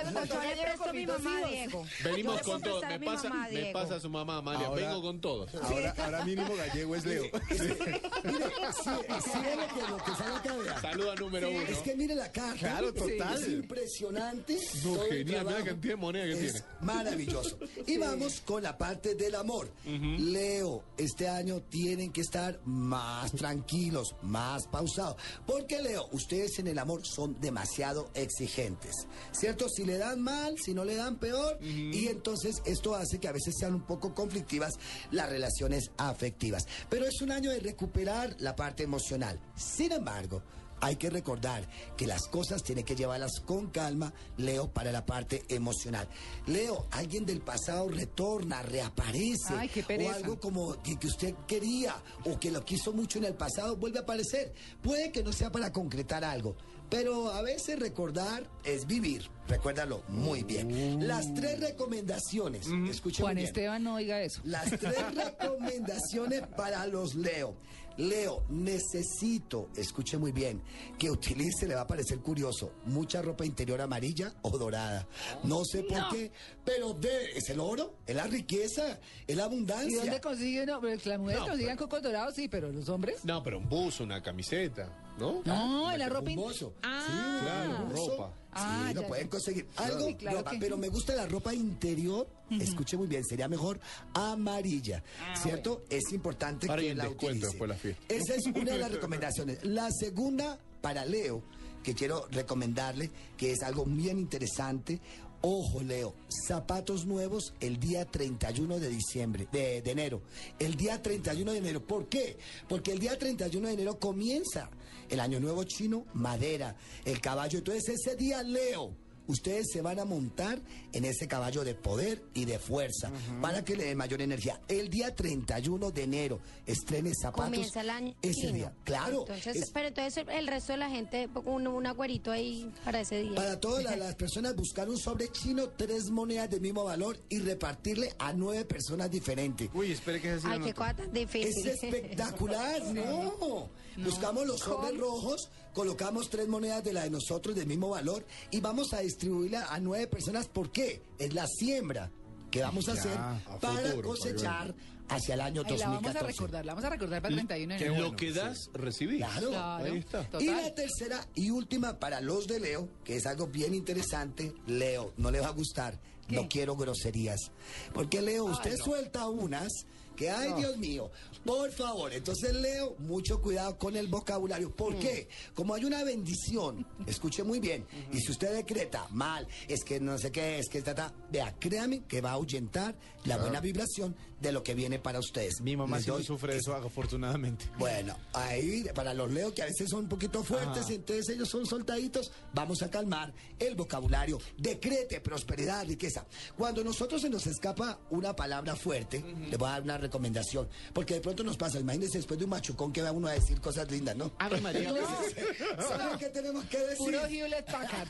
Al 0.06 0.14
doctor 0.14 0.44
Gallego 0.44 0.84
con 0.84 1.06
dos 1.06 1.22
hijos. 1.52 1.90
Venimos 2.04 2.42
con 2.42 2.62
todos. 2.62 2.84
Me 2.88 3.00
pasa, 3.00 3.30
me 3.52 3.66
pasa 3.72 4.00
su 4.00 4.10
mamá, 4.10 4.38
Amalia. 4.38 4.70
Vengo 4.70 5.02
con 5.02 5.20
todos. 5.20 5.56
Ahora, 5.56 5.96
ahora 5.98 6.26
mínimo 6.26 6.56
Gallego 6.56 6.96
es 6.96 7.06
Leo. 7.06 7.24
Mire, 7.24 8.50
si, 8.74 8.84
si 8.84 8.90
es 8.90 9.58
lo 9.58 9.68
que, 9.74 9.90
lo 9.90 9.98
que 9.98 10.12
sale 10.16 10.70
acá. 10.70 10.82
Saluda 10.82 11.16
número 11.16 11.50
uno. 11.50 11.62
Es 11.62 11.78
que 11.80 11.96
mire 11.96 12.16
la 12.16 12.32
carta. 12.32 12.60
Claro, 12.60 12.94
total. 12.94 13.42
Es 13.42 13.48
impresionante. 13.50 14.60
No, 14.84 14.94
todo 14.96 15.06
genial, 15.10 15.26
mira 15.26 15.60
la 15.60 15.66
cantidad 15.66 15.94
de 15.94 15.96
moneda 15.96 16.26
que 16.26 16.32
Es 16.46 16.54
tiene. 16.54 16.68
Maravilloso. 16.82 17.58
Y 17.88 17.98
vamos 17.98 18.42
con 18.42 18.62
la 18.64 18.78
parte 18.78 19.16
del 19.16 19.36
amor. 19.36 19.72
Leo, 19.86 20.84
este 20.98 21.28
año 21.28 21.55
tienen 21.62 22.12
que 22.12 22.22
estar 22.22 22.60
más 22.66 23.32
tranquilos, 23.32 24.16
más 24.22 24.68
pausados. 24.68 25.18
Porque 25.46 25.82
Leo, 25.82 26.08
ustedes 26.12 26.60
en 26.60 26.68
el 26.68 26.80
amor 26.80 27.06
son 27.06 27.40
demasiado 27.40 28.10
exigentes. 28.14 29.08
¿Cierto? 29.32 29.70
Si 29.70 29.86
le 29.86 29.98
dan 29.98 30.22
mal, 30.22 30.58
si 30.58 30.74
no 30.74 30.86
le 30.86 30.96
dan 30.96 31.18
peor. 31.18 31.58
Y 31.62 32.08
entonces 32.08 32.62
esto 32.66 32.96
hace 32.96 33.20
que 33.20 33.28
a 33.28 33.34
veces 33.34 33.56
sean 33.58 33.76
un 33.76 33.86
poco 33.86 34.14
conflictivas 34.14 34.74
las 35.12 35.30
relaciones 35.30 35.92
afectivas. 35.98 36.66
Pero 36.90 37.06
es 37.06 37.22
un 37.22 37.32
año 37.32 37.52
de 37.52 37.60
recuperar 37.60 38.36
la 38.40 38.56
parte 38.56 38.84
emocional. 38.84 39.40
Sin 39.56 39.92
embargo, 39.92 40.42
hay 40.82 40.96
que 40.96 41.10
recordar 41.10 41.68
que 41.98 42.08
las 42.08 42.28
cosas 42.28 42.64
tienen 42.64 42.86
que 42.86 42.96
llevarlas 42.96 43.40
con 43.46 43.68
calma, 43.68 44.14
Leo, 44.38 44.68
para 44.68 44.92
la 44.92 45.06
parte 45.06 45.44
emocional. 45.50 46.08
Leo, 46.48 46.88
alguien 46.92 47.26
del 47.26 47.42
pasado 47.42 47.88
retorna, 47.90 48.62
reaparece. 48.62 49.54
Ay, 49.56 49.70
qué 49.70 49.86
o 50.06 50.12
algo 50.12 50.40
como 50.40 50.82
que, 50.82 50.98
que 50.98 51.08
usted 51.08 51.36
quería 51.48 51.96
o 52.26 52.40
que 52.40 52.52
lo 52.52 52.64
quiso 52.64 52.94
mucho 52.94 53.20
en 53.20 53.26
el 53.26 53.36
pasado 53.36 53.76
vuelve 53.78 54.00
a 54.00 54.04
aparecer. 54.04 54.54
Puede 54.82 55.12
que 55.12 55.24
no 55.24 55.32
sea 55.32 55.52
para 55.52 55.72
concretar 55.72 56.24
algo, 56.24 56.56
pero 56.90 57.32
a 57.32 57.42
veces 57.42 57.80
recordar 57.80 58.50
es 58.64 58.86
vivir. 58.88 59.30
Recuérdalo 59.48 60.04
muy 60.08 60.44
bien. 60.44 61.08
Las 61.08 61.32
tres 61.36 61.60
recomendaciones, 61.60 62.68
escuchen 62.90 63.24
Juan 63.24 63.36
bien. 63.36 63.48
Esteban, 63.48 63.84
no 63.84 63.96
oiga 63.96 64.22
eso. 64.22 64.42
Las 64.44 64.70
tres 64.72 64.96
recomendaciones 65.16 66.42
para 66.56 66.86
los 66.88 67.16
Leo. 67.16 67.56
Leo, 67.98 68.44
necesito, 68.50 69.70
escuche 69.78 70.18
muy 70.18 70.34
bien, 70.34 70.62
que 71.00 71.10
utilice, 71.10 71.66
le 71.66 71.76
va 71.76 71.82
a 71.82 71.88
parecer 71.88 72.20
curioso, 72.20 72.74
mucha 72.86 73.22
ropa 73.22 73.46
interior 73.46 73.80
amarilla 73.80 74.34
o 74.42 74.58
dorada. 74.58 75.08
No 75.44 75.64
sé 75.64 75.84
por 75.84 76.10
qué, 76.10 76.30
pero 76.66 76.94
de, 76.94 77.32
es 77.38 77.50
el 77.50 77.60
oro, 77.62 77.96
es 78.06 78.14
la 78.16 78.28
riqueza, 78.28 79.00
es 79.26 79.36
la 79.38 79.44
¿Y 79.44 79.46
abundancia. 79.46 80.02
dónde 80.02 80.20
consiguen? 80.20 80.66
No, 80.66 80.82
las 80.82 81.20
mujeres 81.20 81.40
No, 81.42 81.48
consiguen 81.48 81.78
cocos 81.78 82.02
dorados, 82.04 82.36
sí, 82.36 82.50
pero 82.50 82.70
los 82.70 82.90
hombres. 82.90 83.24
No, 83.24 83.42
pero 83.42 83.60
un 83.60 83.70
buzo, 83.70 84.04
una 84.04 84.22
camiseta, 84.22 84.90
¿no? 85.20 85.42
No, 85.46 85.92
en 85.92 86.00
la 86.00 86.10
ropa. 86.10 86.32
in- 86.32 86.40
Hermoso. 86.40 86.74
Ah, 86.84 87.40
Claro, 87.42 87.94
Eso, 87.94 88.10
ropa. 88.12 88.34
Ah, 88.58 88.86
sí, 88.88 88.94
lo 88.96 89.02
ya, 89.02 89.08
pueden 89.08 89.28
conseguir. 89.28 89.68
Algo, 89.76 90.08
Sí, 90.08 90.16
claro 90.16 90.38
ropa, 90.40 90.52
que- 90.52 90.58
pero 90.60 90.78
me 90.78 90.88
gusta 90.90 91.14
la 91.16 91.26
ropa 91.28 91.54
interior. 91.54 92.28
Escuche 92.50 92.96
muy 92.96 93.08
bien, 93.08 93.24
sería 93.26 93.48
mejor 93.48 93.80
amarilla, 94.14 95.04
¿cierto? 95.42 95.84
Es 95.90 96.12
importante 96.14 96.72
hay 96.72 96.80
que 96.86 96.92
un 96.92 96.98
la 96.98 97.10
utilice. 97.10 97.48
después 97.48 97.62
de 97.62 97.68
la 97.68 97.76
fiesta. 97.76 98.04
Esa 98.14 98.36
es 98.36 98.46
una 98.46 98.72
de 98.72 98.78
las 98.78 98.92
recomendaciones. 98.92 99.64
La 99.66 99.90
segunda 99.92 100.58
para 100.82 101.06
Leo, 101.06 101.44
que 101.84 101.94
quiero 101.96 102.28
recomendarle, 102.32 103.12
que 103.38 103.52
es 103.52 103.62
algo 103.64 103.86
bien 103.86 104.20
interesante. 104.20 105.02
Ojo, 105.42 105.84
Leo, 105.84 106.16
zapatos 106.48 107.06
nuevos 107.06 107.54
el 107.60 107.80
día 107.80 108.06
31 108.06 108.80
de 108.80 108.90
diciembre, 108.90 109.48
de, 109.52 109.82
de 109.82 109.92
enero. 109.92 110.22
El 110.60 110.76
día 110.76 111.02
31 111.02 111.52
de 111.52 111.58
enero. 111.60 111.86
¿Por 111.86 112.08
qué? 112.08 112.38
Porque 112.68 112.92
el 112.94 113.00
día 113.00 113.18
31 113.20 113.68
de 113.68 113.74
enero 113.74 114.00
comienza 114.00 114.70
el 115.10 115.20
año 115.20 115.40
nuevo 115.40 115.64
chino, 115.64 116.06
madera, 116.14 116.76
el 117.04 117.22
caballo. 117.22 117.60
Entonces 117.60 117.90
ese 117.90 118.16
día, 118.16 118.44
Leo, 118.44 118.96
ustedes 119.28 119.68
se 119.72 119.82
van 119.82 120.00
a 120.00 120.06
montar 120.06 120.60
en 120.94 121.06
ese 121.06 121.28
caballo 121.28 121.64
de 121.64 121.76
poder 121.76 122.24
y 122.34 122.46
de 122.46 122.60
fuerza 122.60 123.12
para 123.42 123.64
que 123.64 123.76
le 123.76 123.86
den 123.86 123.98
mayor 123.98 124.22
energía. 124.22 124.62
El 124.68 124.90
día 124.90 125.14
31 125.16 125.92
de 125.92 126.04
enero, 126.04 126.40
estrene 126.66 127.12
zapatos. 127.14 127.46
Comienza 127.46 127.82
el 127.82 127.90
año 127.90 128.16
Ese 128.22 128.52
día, 128.52 128.74
claro. 128.84 129.22
Entonces, 129.22 129.56
es- 129.58 129.72
pero 129.72 129.88
entonces 129.90 130.26
el 130.30 130.48
resto 130.48 130.74
de 130.74 130.78
la 130.80 130.90
gente, 130.90 131.30
un, 131.46 131.68
un 131.68 131.86
agüerito 131.86 132.32
ahí 132.32 132.72
para 132.84 133.02
ese 133.02 133.22
día. 133.24 133.36
Para 133.36 133.60
todas 133.60 133.84
la- 133.84 133.96
las 134.06 134.16
personas 134.16 134.56
buscar 134.56 134.90
un 134.90 134.98
sobre 134.98 135.30
chino, 135.32 135.70
tres 135.70 136.10
monedas 136.10 136.50
del 136.50 136.62
mismo 136.62 136.84
valor 136.84 137.18
y 137.30 137.40
repartirle 137.40 138.14
a 138.20 138.34
nueve 138.34 138.66
personas 138.66 139.10
diferentes. 139.12 139.70
Uy, 139.74 139.92
espere 139.92 140.22
que 140.22 140.34
es 140.34 140.46
así. 140.46 140.48
Ay, 140.50 140.60
qué 140.60 140.74
cosa 140.74 140.94
tan 140.96 141.12
difícil. 141.14 141.68
Es 141.68 141.84
espectacular, 141.84 142.82
no. 142.94 143.70
Buscamos 143.98 144.46
los 144.46 144.60
sobres 144.60 144.98
rojos, 144.98 145.50
colocamos 145.76 146.30
tres 146.32 146.48
monedas 146.48 146.84
de 146.84 146.94
la 146.94 147.04
de 147.04 147.12
nosotros 147.12 147.56
del 147.56 147.68
mismo 147.68 147.90
valor 147.90 148.26
y 148.50 148.60
vamos 148.62 148.94
a 148.94 149.02
distribuirla 149.02 149.66
a 149.66 149.80
nueve 149.80 150.08
personas. 150.08 150.48
¿Por 150.48 150.72
qué? 150.72 151.04
Es 151.20 151.34
la 151.36 151.46
siembra 151.46 152.10
que 152.50 152.62
vamos 152.64 152.88
a 152.90 152.94
Ya, 152.96 153.00
hacer 153.02 153.18
a 153.18 153.60
para 153.60 153.90
futuro, 153.90 154.08
cosechar 154.10 154.74
hacia 155.10 155.36
el 155.36 155.42
año 155.42 155.62
Ahí 155.66 155.78
la 155.78 155.88
vamos 155.90 156.00
a 156.10 156.14
2014. 156.14 156.26
recordar, 156.32 156.66
la 156.66 156.74
vamos 156.74 156.86
a 156.86 156.90
recordar 156.90 157.22
para 157.22 157.30
el 157.36 157.46
31 157.46 157.74
de 157.74 157.80
Que 157.80 157.86
enero. 157.88 158.04
lo 158.10 158.16
que 158.16 158.32
das, 158.32 158.58
recibís. 158.74 159.18
Claro. 159.18 159.50
Claro, 159.50 159.86
Ahí 159.86 159.98
está. 160.00 160.24
total. 160.24 160.42
Y 160.42 160.46
la 160.48 160.74
tercera 160.74 161.28
y 161.36 161.52
última 161.52 162.00
para 162.00 162.22
los 162.22 162.48
de 162.48 162.60
Leo, 162.60 162.90
que 163.04 163.18
es 163.18 163.26
algo 163.28 163.46
bien 163.48 163.76
interesante, 163.76 164.54
Leo, 164.66 165.14
no 165.18 165.30
le 165.30 165.42
va 165.42 165.48
a 165.50 165.52
gustar, 165.52 166.00
¿Qué? 166.28 166.36
no 166.38 166.48
quiero 166.50 166.76
groserías. 166.76 167.52
Porque 167.94 168.22
Leo, 168.22 168.46
usted 168.46 168.76
suelta 168.78 169.28
unas 169.28 169.68
que, 170.16 170.30
ay 170.30 170.54
Dios 170.58 170.78
mío, 170.78 171.12
por 171.44 171.72
favor, 171.72 172.14
entonces 172.14 172.54
Leo, 172.54 172.96
mucho 173.00 173.42
cuidado 173.42 173.78
con 173.78 173.96
el 173.96 174.08
vocabulario. 174.08 174.76
¿Por 174.76 174.98
qué? 174.98 175.28
Como 175.54 175.74
hay 175.74 175.86
una 175.86 176.04
bendición, 176.04 176.86
escuche 177.06 177.44
muy 177.44 177.60
bien, 177.60 177.86
y 178.12 178.20
si 178.20 178.32
usted 178.32 178.54
decreta 178.54 179.08
mal, 179.12 179.48
es 179.68 179.84
que 179.84 180.00
no 180.00 180.18
sé 180.18 180.32
qué, 180.32 180.60
es 180.60 180.70
que 180.70 180.80
está, 180.80 181.14
vea, 181.32 181.54
créame 181.60 182.04
que 182.06 182.22
va 182.22 182.32
a 182.32 182.34
ahuyentar 182.34 182.96
la 183.26 183.38
buena 183.38 183.60
vibración 183.60 184.16
de 184.40 184.52
lo 184.52 184.62
que 184.64 184.76
viene 184.76 185.00
para 185.00 185.20
ustedes. 185.20 185.62
Mi 185.62 185.76
mamá 185.76 186.00
sí 186.00 186.08
doy 186.08 186.24
sufre 186.24 186.54
de 186.54 186.60
eso, 186.60 186.76
afortunadamente. 186.76 187.66
bueno, 187.80 188.16
ahí 188.34 188.86
para 188.94 189.14
los 189.14 189.32
leo 189.32 189.54
que 189.54 189.62
a 189.64 189.66
veces 189.66 189.90
son 189.90 190.02
un 190.02 190.10
poquito 190.10 190.44
fuertes, 190.44 190.84
Ajá. 190.86 190.94
entonces 190.94 191.30
ellos 191.30 191.50
son 191.50 191.66
soltaditos, 191.66 192.32
vamos 192.54 192.82
a 192.82 192.90
calmar 192.90 193.34
el 193.60 193.76
vocabulario. 193.76 194.40
Decrete 194.58 195.22
prosperidad, 195.22 195.86
riqueza. 195.88 196.26
Cuando 196.58 196.84
nosotros 196.84 197.22
se 197.22 197.30
nos 197.30 197.48
escapa 197.48 198.00
una 198.10 198.36
palabra 198.36 198.76
fuerte, 198.76 199.24
le 199.50 199.58
voy 199.58 199.68
a 199.68 199.72
dar 199.72 199.84
una 199.84 199.98
recomendación, 200.06 200.68
porque 200.94 201.16
de 201.16 201.22
pronto 201.22 201.44
nos 201.44 201.58
pasa, 201.58 201.80
imagínense 201.80 202.18
después 202.18 202.40
de 202.40 202.46
un 202.46 202.52
machucón 202.52 202.92
que 202.92 203.02
va 203.02 203.12
uno 203.12 203.28
a 203.28 203.34
decir 203.34 203.60
cosas 203.62 203.90
lindas, 203.92 204.16
¿no? 204.16 204.32
Ave 204.40 204.62
María. 204.62 204.94
¿Saben 205.88 206.18
qué 206.20 206.30
tenemos 206.30 206.66
que 206.66 206.80
decir? 206.80 206.98
Puro 206.98 207.26
Hewlett 207.26 207.66
Packard. 207.66 208.10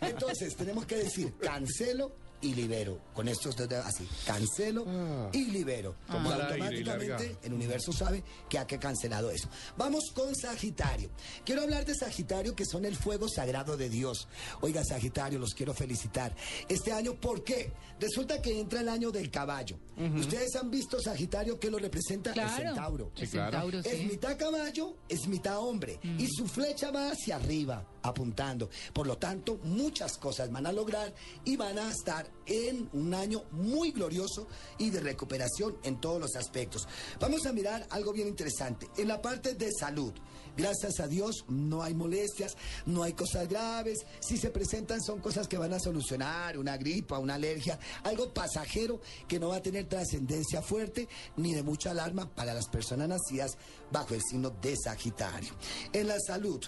Entonces, 0.00 0.56
tenemos 0.56 0.86
que 0.86 0.96
decir 0.96 1.34
cancelo 1.38 2.12
y 2.44 2.54
libero. 2.54 3.00
Con 3.14 3.26
estos 3.28 3.56
dos 3.56 3.68
dedos, 3.68 3.86
así, 3.86 4.06
cancelo 4.26 4.84
Ah. 4.86 5.30
y 5.32 5.46
libero. 5.46 5.96
Y 6.08 6.12
automáticamente 6.12 7.38
el 7.42 7.52
universo 7.54 7.92
sabe 7.92 8.22
que 8.48 8.58
ha 8.58 8.66
que 8.66 8.78
cancelado 8.78 9.30
eso. 9.30 9.48
Vamos 9.76 10.10
con 10.14 10.34
Sagitario. 10.34 11.10
Quiero 11.44 11.62
hablar 11.62 11.84
de 11.84 11.94
Sagitario, 11.94 12.54
que 12.54 12.64
son 12.64 12.84
el 12.84 12.96
fuego 12.96 13.28
sagrado 13.28 13.76
de 13.76 13.88
Dios. 13.88 14.28
Oiga, 14.60 14.84
Sagitario, 14.84 15.38
los 15.38 15.54
quiero 15.54 15.74
felicitar. 15.74 16.34
Este 16.68 16.92
año, 16.92 17.14
¿por 17.14 17.42
qué? 17.44 17.72
Resulta 17.98 18.40
que 18.42 18.58
entra 18.60 18.80
el 18.80 18.88
año 18.88 19.10
del 19.10 19.30
caballo. 19.30 19.78
Ustedes 20.18 20.54
han 20.56 20.70
visto 20.70 21.00
Sagitario 21.00 21.58
que 21.58 21.70
lo 21.70 21.78
representa 21.78 22.32
el 22.32 22.48
centauro. 22.50 23.12
El 23.16 23.28
claro. 23.28 23.68
Es 23.84 23.98
sí. 23.98 24.04
mitad 24.06 24.36
caballo, 24.38 24.96
es 25.08 25.26
mitad 25.28 25.58
hombre. 25.58 25.98
Y 26.18 26.26
su 26.28 26.46
flecha 26.46 26.90
va 26.90 27.10
hacia 27.10 27.36
arriba, 27.36 27.86
apuntando. 28.04 28.70
Por 28.92 29.06
lo 29.06 29.18
tanto, 29.18 29.58
muchas 29.64 30.16
cosas 30.18 30.50
van 30.52 30.66
a 30.66 30.72
lograr 30.72 31.12
y 31.44 31.56
van 31.56 31.78
a 31.78 31.90
estar 31.90 32.30
en 32.46 32.88
un 32.92 33.14
año 33.14 33.44
muy 33.50 33.90
glorioso 33.90 34.46
y 34.78 34.90
de 34.90 35.00
recuperación 35.00 35.76
en 35.82 36.00
todos 36.00 36.20
los 36.20 36.36
aspectos. 36.36 36.86
Vamos 37.18 37.44
a 37.46 37.52
mirar 37.52 37.86
algo 37.90 38.12
bien 38.12 38.28
interesante. 38.28 38.88
En 38.96 39.08
la 39.08 39.20
parte 39.20 39.54
de 39.54 39.72
salud, 39.72 40.12
gracias 40.56 41.00
a 41.00 41.08
Dios 41.08 41.44
no 41.48 41.82
hay 41.82 41.94
molestias, 41.94 42.56
no 42.86 43.02
hay 43.02 43.14
cosas 43.14 43.48
graves. 43.48 44.04
Si 44.20 44.36
se 44.36 44.50
presentan 44.50 45.02
son 45.02 45.20
cosas 45.20 45.48
que 45.48 45.58
van 45.58 45.72
a 45.72 45.80
solucionar, 45.80 46.58
una 46.58 46.76
gripa, 46.76 47.18
una 47.18 47.34
alergia, 47.34 47.78
algo 48.02 48.32
pasajero 48.32 49.00
que 49.26 49.40
no 49.40 49.48
va 49.48 49.56
a 49.56 49.62
tener 49.62 49.88
trascendencia 49.88 50.60
fuerte 50.60 51.08
ni 51.36 51.54
de 51.54 51.62
mucha 51.62 51.90
alarma 51.90 52.28
para 52.28 52.52
las 52.52 52.68
personas 52.68 53.08
nacidas 53.08 53.56
bajo 53.90 54.14
el 54.14 54.22
signo 54.22 54.50
de 54.50 54.76
Sagitario. 54.76 55.54
En 55.92 56.08
la 56.08 56.20
salud, 56.20 56.60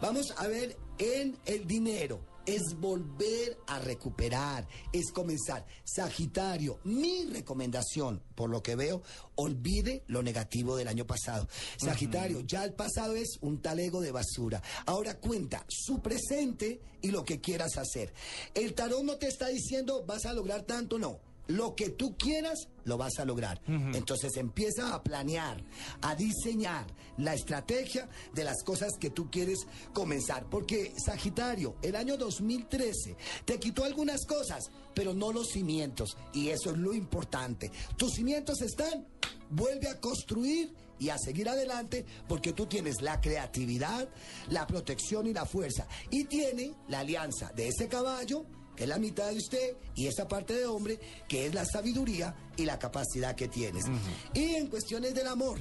vamos 0.00 0.32
a 0.36 0.46
ver 0.46 0.76
en 0.98 1.36
el 1.46 1.66
dinero. 1.66 2.20
Es 2.46 2.62
volver 2.80 3.58
a 3.66 3.78
recuperar, 3.78 4.66
es 4.90 5.12
comenzar. 5.12 5.66
Sagitario, 5.84 6.78
mi 6.84 7.26
recomendación, 7.26 8.22
por 8.34 8.48
lo 8.48 8.62
que 8.62 8.74
veo, 8.74 9.02
olvide 9.34 10.02
lo 10.06 10.22
negativo 10.22 10.74
del 10.74 10.88
año 10.88 11.06
pasado. 11.06 11.46
Sagitario, 11.76 12.40
ya 12.40 12.64
el 12.64 12.72
pasado 12.72 13.16
es 13.16 13.36
un 13.42 13.60
talego 13.60 14.00
de 14.00 14.12
basura. 14.12 14.62
Ahora 14.86 15.18
cuenta 15.18 15.66
su 15.68 16.00
presente 16.00 16.80
y 17.02 17.10
lo 17.10 17.22
que 17.22 17.42
quieras 17.42 17.76
hacer. 17.76 18.14
El 18.54 18.72
tarot 18.72 19.02
no 19.02 19.16
te 19.16 19.28
está 19.28 19.48
diciendo 19.48 20.06
vas 20.06 20.24
a 20.24 20.32
lograr 20.32 20.62
tanto, 20.62 20.98
no. 20.98 21.20
Lo 21.48 21.74
que 21.74 21.90
tú 21.90 22.16
quieras, 22.16 22.68
lo 22.84 22.96
vas 22.96 23.18
a 23.18 23.24
lograr. 23.24 23.60
Entonces 23.66 24.36
empieza 24.36 24.94
a 24.94 25.02
planear, 25.02 25.62
a 26.02 26.14
diseñar 26.14 26.86
la 27.16 27.34
estrategia 27.34 28.08
de 28.32 28.44
las 28.44 28.62
cosas 28.62 28.92
que 29.00 29.10
tú 29.10 29.30
quieres 29.30 29.66
comenzar. 29.92 30.46
Porque 30.48 30.92
Sagitario, 31.04 31.76
el 31.82 31.96
año 31.96 32.16
2013 32.16 33.16
te 33.44 33.58
quitó 33.58 33.84
algunas 33.84 34.24
cosas, 34.26 34.70
pero 34.94 35.14
no 35.14 35.32
los 35.32 35.48
cimientos. 35.48 36.16
Y 36.32 36.48
eso 36.50 36.70
es 36.70 36.78
lo 36.78 36.94
importante. 36.94 37.70
Tus 37.96 38.12
cimientos 38.12 38.60
están, 38.60 39.06
vuelve 39.50 39.88
a 39.88 40.00
construir 40.00 40.74
y 40.98 41.10
a 41.10 41.18
seguir 41.18 41.48
adelante 41.48 42.04
porque 42.26 42.52
tú 42.52 42.66
tienes 42.66 43.00
la 43.00 43.20
creatividad, 43.20 44.08
la 44.50 44.66
protección 44.66 45.26
y 45.26 45.32
la 45.32 45.46
fuerza. 45.46 45.86
Y 46.10 46.24
tiene 46.24 46.74
la 46.88 47.00
alianza 47.00 47.52
de 47.54 47.68
ese 47.68 47.88
caballo, 47.88 48.44
que 48.78 48.84
es 48.84 48.88
la 48.88 49.00
mitad 49.00 49.28
de 49.28 49.36
usted, 49.36 49.76
y 49.96 50.06
esa 50.06 50.28
parte 50.28 50.54
de 50.54 50.64
hombre, 50.64 51.00
que 51.26 51.46
es 51.46 51.52
la 51.52 51.64
sabiduría 51.64 52.32
y 52.56 52.64
la 52.64 52.78
capacidad 52.78 53.34
que 53.34 53.48
tienes. 53.48 53.86
Y 54.34 54.54
en 54.54 54.68
cuestiones 54.68 55.14
del 55.14 55.26
amor, 55.26 55.58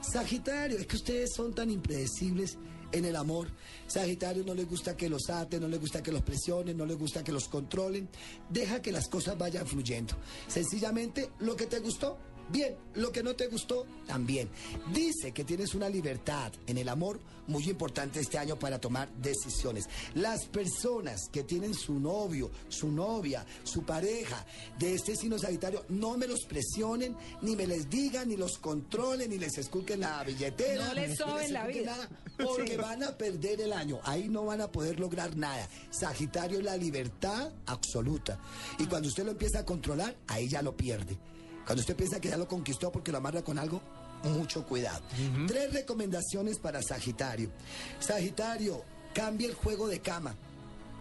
Sagitario, 0.00 0.78
es 0.78 0.86
que 0.86 0.94
ustedes 0.94 1.30
son 1.34 1.52
tan 1.56 1.70
impredecibles 1.70 2.56
en 2.92 3.04
el 3.04 3.16
amor. 3.16 3.48
Sagitario 3.88 4.44
no 4.44 4.54
le 4.54 4.62
gusta 4.62 4.96
que 4.96 5.08
los 5.08 5.28
aten, 5.28 5.60
no 5.60 5.66
le 5.66 5.78
gusta 5.78 6.04
que 6.04 6.12
los 6.12 6.22
presionen, 6.22 6.76
no 6.76 6.86
le 6.86 6.94
gusta 6.94 7.24
que 7.24 7.32
los 7.32 7.48
controlen. 7.48 8.08
Deja 8.48 8.80
que 8.80 8.92
las 8.92 9.08
cosas 9.08 9.36
vayan 9.36 9.66
fluyendo. 9.66 10.14
Sencillamente, 10.46 11.30
lo 11.40 11.56
que 11.56 11.66
te 11.66 11.80
gustó, 11.80 12.16
bien. 12.52 12.76
Lo 12.94 13.10
que 13.10 13.22
no 13.22 13.34
te 13.34 13.48
gustó, 13.48 13.86
también. 14.06 14.50
Dice 14.92 15.32
que 15.32 15.44
tienes 15.44 15.74
una 15.74 15.88
libertad 15.88 16.52
en 16.66 16.78
el 16.78 16.88
amor 16.88 17.20
muy 17.46 17.68
importante 17.68 18.20
este 18.20 18.38
año 18.38 18.58
para 18.58 18.80
tomar 18.80 19.10
decisiones. 19.14 19.88
Las 20.14 20.44
personas 20.46 21.28
que 21.32 21.42
tienen 21.42 21.74
su 21.74 21.98
novio, 21.98 22.50
su 22.68 22.90
novia, 22.90 23.44
su 23.64 23.82
pareja 23.84 24.44
de 24.78 24.94
este 24.94 25.16
signo 25.16 25.38
sagitario, 25.38 25.84
no 25.88 26.16
me 26.16 26.26
los 26.26 26.44
presionen, 26.44 27.16
ni 27.40 27.56
me 27.56 27.66
les 27.66 27.88
digan, 27.88 28.28
ni 28.28 28.36
los 28.36 28.58
controlen, 28.58 29.30
ni 29.30 29.38
les 29.38 29.56
esculquen 29.58 30.00
la 30.00 30.22
billetera. 30.22 30.88
No 30.88 30.94
les 30.94 31.16
soben 31.16 31.52
la 31.52 31.66
vida. 31.66 31.96
nada, 31.96 32.08
porque 32.36 32.76
van 32.76 33.02
a 33.02 33.16
perder 33.16 33.60
el 33.60 33.72
año. 33.72 34.00
Ahí 34.04 34.28
no 34.28 34.44
van 34.44 34.60
a 34.60 34.70
poder 34.70 35.00
lograr 35.00 35.36
nada. 35.36 35.68
Sagitario 35.90 36.58
es 36.58 36.64
la 36.64 36.76
libertad 36.76 37.52
absoluta. 37.66 38.38
Y 38.78 38.86
cuando 38.86 39.08
usted 39.08 39.24
lo 39.24 39.32
empieza 39.32 39.60
a 39.60 39.64
controlar, 39.64 40.16
ahí 40.28 40.48
ya 40.48 40.62
lo 40.62 40.76
pierde. 40.76 41.18
Cuando 41.64 41.80
usted 41.80 41.96
piensa 41.96 42.20
que 42.20 42.28
ya 42.28 42.36
lo 42.36 42.48
conquistó 42.48 42.90
porque 42.90 43.12
lo 43.12 43.18
amarra 43.18 43.42
con 43.42 43.58
algo, 43.58 43.80
mucho 44.24 44.64
cuidado. 44.66 45.02
Tres 45.46 45.72
recomendaciones 45.72 46.58
para 46.58 46.82
Sagitario. 46.82 47.50
Sagitario, 47.98 48.84
cambie 49.14 49.48
el 49.48 49.54
juego 49.54 49.88
de 49.88 50.00
cama. 50.00 50.34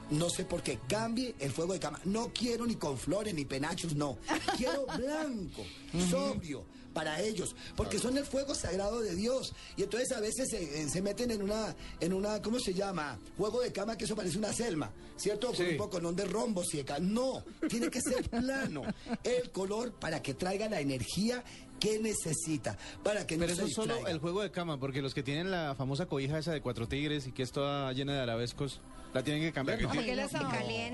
No 0.09 0.29
sé 0.29 0.43
por 0.43 0.61
qué, 0.61 0.77
cambie 0.89 1.35
el 1.39 1.51
fuego 1.51 1.73
de 1.73 1.79
cama. 1.79 1.99
No 2.03 2.31
quiero 2.33 2.65
ni 2.65 2.75
con 2.75 2.97
flores 2.97 3.33
ni 3.33 3.45
penachos, 3.45 3.95
no. 3.95 4.17
Quiero 4.57 4.85
blanco, 4.85 5.63
sobrio 6.09 6.65
para 6.93 7.21
ellos, 7.21 7.55
porque 7.75 7.99
son 7.99 8.17
el 8.17 8.25
fuego 8.25 8.55
sagrado 8.55 9.01
de 9.01 9.15
Dios. 9.15 9.53
Y 9.77 9.83
entonces 9.83 10.11
a 10.11 10.19
veces 10.19 10.49
se, 10.49 10.81
eh, 10.81 10.89
se 10.89 11.01
meten 11.01 11.31
en 11.31 11.41
una, 11.41 11.75
en 11.99 12.13
una, 12.13 12.41
¿cómo 12.41 12.59
se 12.59 12.73
llama? 12.73 13.19
Juego 13.37 13.61
de 13.61 13.71
cama 13.71 13.97
que 13.97 14.05
eso 14.05 14.15
parece 14.15 14.37
una 14.37 14.53
selma, 14.53 14.91
¿cierto? 15.17 15.51
Con 15.53 15.65
un 15.65 15.77
poco 15.77 15.99
¿no? 15.99 16.11
de 16.13 16.25
rombos 16.25 16.73
y 16.73 16.83
de 16.83 16.99
No, 16.99 17.43
tiene 17.69 17.89
que 17.89 18.01
ser 18.01 18.29
plano. 18.29 18.83
El 19.23 19.51
color 19.51 19.93
para 19.93 20.21
que 20.21 20.33
traiga 20.33 20.69
la 20.69 20.79
energía 20.79 21.43
que 21.81 21.99
necesita, 21.99 22.77
para 23.03 23.25
que 23.25 23.37
Pero 23.37 23.47
se 23.47 23.63
eso 23.63 23.65
es 23.65 23.73
solo 23.73 24.07
el 24.07 24.19
juego 24.19 24.43
de 24.43 24.51
cama, 24.51 24.79
porque 24.79 25.01
los 25.01 25.15
que 25.15 25.23
tienen 25.23 25.49
la 25.49 25.73
famosa 25.75 26.05
cobija 26.05 26.37
esa 26.37 26.53
de 26.53 26.61
cuatro 26.61 26.87
tigres 26.87 27.25
y 27.25 27.31
que 27.31 27.41
es 27.41 27.51
toda 27.51 27.91
llena 27.91 28.13
de 28.13 28.19
arabescos, 28.19 28.79
la 29.13 29.23
tienen 29.23 29.41
que 29.41 29.51
cambiar. 29.51 29.79
Que 29.79 29.85
el 29.85 29.89
tigre 29.89 30.11
amenaza. 30.13 30.39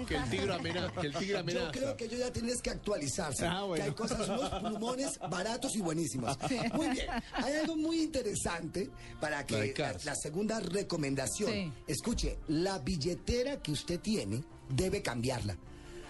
Que 0.10 1.08
el 1.08 1.14
tigre 1.14 1.34
Yo 1.34 1.40
amenaza. 1.40 1.72
creo 1.72 1.98
que 1.98 2.06
ellos 2.06 2.20
ya 2.20 2.32
tienes 2.32 2.62
que 2.62 2.70
actualizarse. 2.70 3.46
Ah, 3.46 3.64
bueno. 3.64 3.84
Que 3.84 3.90
hay 3.90 3.96
cosas, 3.96 4.30
unos 4.30 4.50
plumones 4.50 5.20
baratos 5.30 5.76
y 5.76 5.82
buenísimos. 5.82 6.38
Muy 6.74 6.88
bien. 6.90 7.08
Hay 7.34 7.54
algo 7.56 7.76
muy 7.76 8.02
interesante 8.02 8.90
para 9.20 9.46
que 9.46 9.74
la, 10.06 10.16
segunda 10.16 10.60
recomendación. 10.62 11.52
Sí. 11.52 11.72
Escuche, 11.86 12.40
la 12.48 12.80
billetera 12.80 13.62
que 13.62 13.72
usted 13.72 14.00
tiene 14.00 14.42
debe 14.70 15.02
cambiarla. 15.02 15.58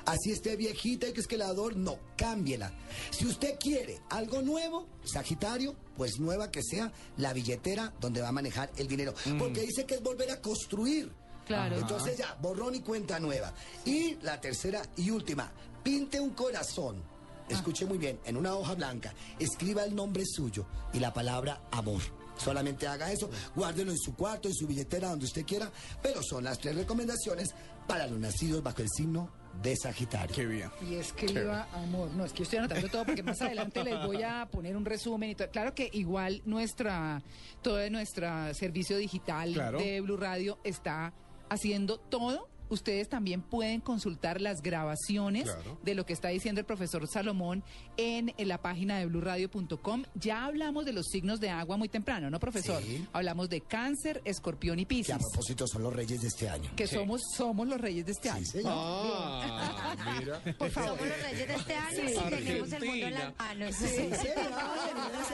Así 0.08 0.32
esté 0.32 0.56
viejita 0.56 1.10
y 1.10 1.12
que 1.12 1.20
es 1.20 1.28
que 1.28 1.38
la 1.38 1.48
ador, 1.48 1.76
no, 1.76 2.00
cámbiela. 2.16 2.72
Si 3.12 3.26
usted 3.26 3.60
quiere 3.60 4.00
algo 4.10 4.42
nuevo, 4.42 4.88
Sagitario, 5.04 5.76
pues 5.98 6.18
nueva 6.18 6.50
que 6.50 6.64
sea 6.64 6.94
la 7.18 7.34
billetera 7.34 7.94
donde 8.00 8.22
va 8.22 8.30
a 8.30 8.32
manejar 8.32 8.72
el 8.78 8.88
dinero. 8.88 9.14
Porque 9.38 9.64
dice 9.64 9.86
que 9.86 9.96
es 9.96 10.02
volver 10.02 10.32
a 10.32 10.42
construir. 10.42 11.12
Claro. 11.46 11.78
Entonces 11.78 12.18
ya, 12.18 12.38
borrón 12.42 12.76
y 12.76 12.80
cuenta 12.80 13.20
nueva. 13.20 13.54
Y 13.84 14.16
la 14.22 14.40
tercera 14.40 14.82
y 14.96 15.10
última, 15.10 15.52
pinte 15.84 16.22
un 16.22 16.30
corazón. 16.30 17.04
Escuche 17.50 17.86
muy 17.86 17.98
bien, 17.98 18.18
en 18.24 18.38
una 18.38 18.56
hoja 18.56 18.76
blanca, 18.76 19.14
escriba 19.40 19.84
el 19.84 19.94
nombre 19.94 20.24
suyo 20.26 20.66
y 20.94 21.00
la 21.00 21.14
palabra 21.14 21.68
amor. 21.72 22.02
Solamente 22.38 22.88
haga 22.88 23.12
eso, 23.12 23.30
guárdelo 23.56 23.92
en 23.92 23.98
su 23.98 24.16
cuarto, 24.16 24.48
en 24.48 24.56
su 24.56 24.68
billetera, 24.68 25.10
donde 25.10 25.26
usted 25.26 25.46
quiera, 25.46 25.70
pero 26.02 26.22
son 26.24 26.46
las 26.46 26.60
tres 26.60 26.76
recomendaciones 26.76 27.50
para 27.88 28.08
los 28.08 28.20
nacidos 28.20 28.64
bajo 28.64 28.82
el 28.82 28.90
signo 28.90 29.47
de 29.62 29.76
Sagitario. 29.76 30.36
Qué 30.36 30.46
bien. 30.46 30.70
Y 30.90 30.96
escriba 30.96 31.68
amor. 31.74 32.10
No, 32.16 32.26
es 32.26 32.32
que 32.32 32.40
yo 32.40 32.44
estoy 32.44 32.60
anotando 32.60 32.88
todo 32.90 33.06
porque 33.06 33.24
más 33.24 33.42
adelante 33.42 33.84
les 33.84 34.06
voy 34.06 34.24
a 34.24 34.48
poner 34.52 34.76
un 34.78 34.86
resumen 34.86 35.30
y 35.32 35.36
todo. 35.36 35.50
Claro 35.50 35.74
que 35.74 35.90
igual 35.94 36.42
nuestra, 36.46 37.22
todo 37.62 37.90
nuestro 37.90 38.54
servicio 38.54 38.98
digital 38.98 39.54
Claro. 39.54 39.80
de 39.80 40.02
Blue 40.02 40.18
Radio 40.18 40.60
está 40.64 41.14
haciendo 41.50 41.98
todo. 42.00 42.50
Ustedes 42.70 43.10
también 43.10 43.42
pueden 43.42 43.82
consultar 43.82 44.42
las 44.42 44.62
grabaciones 44.62 45.44
Claro. 45.46 45.78
de 45.84 45.96
lo 45.96 46.06
que 46.06 46.14
está 46.14 46.30
diciendo 46.30 46.60
el 46.60 46.66
profesor 46.66 47.08
Salomón 47.08 47.64
en, 47.98 48.34
en 48.38 48.48
la 48.48 48.62
página 48.62 48.98
de 49.00 49.06
blurradio.com. 49.06 50.04
Ya 50.16 50.46
hablamos 50.46 50.86
de 50.86 50.94
los 50.94 51.08
signos 51.08 51.40
de 51.40 51.50
agua 51.50 51.78
muy 51.78 51.90
temprano, 51.90 52.30
¿no, 52.30 52.40
profesor? 52.40 52.82
Sí. 52.84 53.06
Hablamos 53.14 53.50
de 53.50 53.62
cáncer, 53.62 54.22
escorpión 54.26 54.80
y 54.80 54.84
Que 54.86 54.88
piscis. 54.96 55.16
a 55.16 55.18
propósito 55.20 55.66
son 55.68 55.84
los 55.84 55.94
reyes 55.94 56.22
de 56.22 56.28
este 56.28 56.50
año. 56.50 56.70
Que 56.76 56.88
somos, 56.88 57.22
somos 57.36 57.68
los 57.68 57.80
reyes 57.80 58.06
de 58.06 58.12
este 58.12 58.30
año. 58.30 58.46
Sí, 58.46 58.52
señor. 58.52 58.74
Ah, 58.76 59.96
mira. 60.20 60.42
Por 60.58 60.70
favor, 60.70 60.98
los 61.00 61.22
reyes 61.32 61.48
de 61.48 61.54
este 61.56 61.74
año 61.76 61.98
Sí. 61.98 62.16
y 62.16 62.30
tenemos 62.30 62.72
el 62.74 62.86
mundo 62.86 63.08
en 63.08 63.14
Argentina. 63.16 63.34
las 63.34 63.82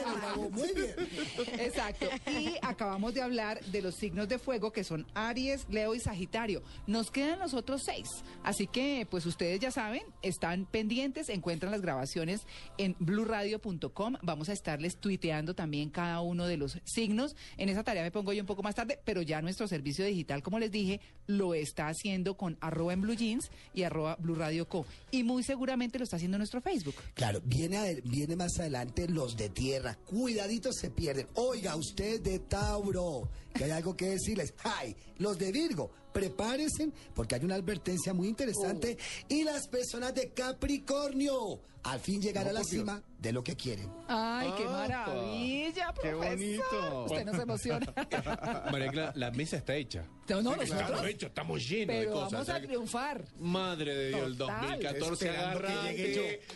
manos. 0.06 0.50
Muy 0.52 0.72
bien. 0.74 0.94
Exacto. 1.60 2.06
Y 2.30 2.54
acabamos 2.62 3.14
de 3.14 3.22
hablar 3.22 3.60
de 3.66 3.82
los 3.82 3.94
signos 3.94 4.28
de 4.28 4.38
fuego 4.38 4.72
que 4.72 4.84
son 4.84 5.06
Aries, 5.14 5.66
Leo 5.68 5.94
y 5.94 6.00
Sagitario. 6.00 6.62
Nos 6.86 7.10
quedan 7.24 7.38
los 7.38 7.54
otros 7.54 7.82
seis. 7.84 8.08
Así 8.42 8.66
que, 8.66 9.06
pues 9.10 9.24
ustedes 9.26 9.60
ya 9.60 9.70
saben, 9.70 10.02
están 10.22 10.66
pendientes, 10.66 11.28
encuentran 11.28 11.72
las 11.72 11.80
grabaciones 11.80 12.42
en 12.78 12.94
blurradio.com. 12.98 14.16
Vamos 14.22 14.48
a 14.48 14.52
estarles 14.52 14.98
tuiteando 14.98 15.54
también 15.54 15.90
cada 15.90 16.20
uno 16.20 16.46
de 16.46 16.56
los 16.56 16.78
signos. 16.84 17.34
En 17.56 17.68
esa 17.68 17.82
tarea 17.84 18.02
me 18.02 18.10
pongo 18.10 18.32
yo 18.32 18.42
un 18.42 18.46
poco 18.46 18.62
más 18.62 18.74
tarde, 18.74 18.98
pero 19.04 19.22
ya 19.22 19.40
nuestro 19.42 19.66
servicio 19.68 20.04
digital, 20.04 20.42
como 20.42 20.58
les 20.58 20.70
dije, 20.70 21.00
lo 21.26 21.54
está 21.54 21.88
haciendo 21.88 22.36
con 22.36 22.58
arroba 22.60 22.92
en 22.92 23.00
blue 23.00 23.14
jeans 23.14 23.50
y 23.72 23.82
arroba 23.82 24.16
blue 24.16 24.34
radio 24.34 24.68
co. 24.68 24.84
Y 25.10 25.22
muy 25.22 25.42
seguramente 25.42 25.98
lo 25.98 26.04
está 26.04 26.16
haciendo 26.16 26.36
en 26.36 26.40
nuestro 26.40 26.60
Facebook. 26.60 26.94
Claro, 27.14 27.40
viene, 27.44 27.78
ade- 27.78 28.02
viene 28.04 28.36
más 28.36 28.58
adelante 28.58 29.08
los 29.08 29.36
de 29.36 29.48
tierra. 29.48 29.96
Cuidaditos 30.04 30.76
se 30.76 30.90
pierden. 30.90 31.26
Oiga, 31.34 31.76
usted 31.76 32.20
de 32.20 32.38
Tauro, 32.40 33.28
que 33.54 33.64
hay 33.64 33.70
algo 33.70 33.96
que 33.96 34.06
decirles. 34.10 34.54
¡Ay! 34.62 34.94
Los 35.18 35.38
de 35.38 35.52
Virgo, 35.52 35.90
prepárense 36.14 36.90
porque 37.12 37.34
hay 37.34 37.44
una 37.44 37.56
advertencia 37.56 38.14
muy 38.14 38.28
interesante. 38.28 38.96
Y 39.28 39.44
las 39.44 39.68
personas 39.68 40.14
de 40.14 40.30
Capricornio, 40.30 41.60
al 41.84 42.00
fin 42.00 42.20
llegar 42.20 42.44
No, 42.44 42.50
a 42.50 42.52
la 42.54 42.60
Dios. 42.60 42.70
cima 42.70 43.02
de 43.18 43.32
lo 43.32 43.42
que 43.44 43.56
quieren. 43.56 43.90
¡Ay, 44.08 44.50
qué 44.58 44.64
maravilla, 44.64 45.94
Qué 46.02 46.10
profesor! 46.10 46.36
bonito. 46.36 47.04
Usted 47.04 47.24
nos 47.24 47.38
emociona. 47.42 47.94
María 48.72 49.12
la 49.14 49.30
mesa 49.30 49.56
está 49.56 49.74
hecha. 49.76 50.04
No, 50.28 50.42
no, 50.42 50.56
nosotros. 50.56 50.80
Estamos 50.80 51.06
hechos, 51.06 51.28
estamos 51.28 51.68
llenos 51.68 51.96
de 51.96 52.06
cosas. 52.06 52.32
vamos 52.32 52.48
a 52.48 52.60
triunfar. 52.60 53.24
Madre 53.38 53.94
de 53.94 54.08
Dios, 54.08 54.26
el 54.26 54.36
Total. 54.38 54.60
2014 54.60 55.12
Esperando 55.12 55.60
que 55.60 55.68
agarra. 55.68 55.92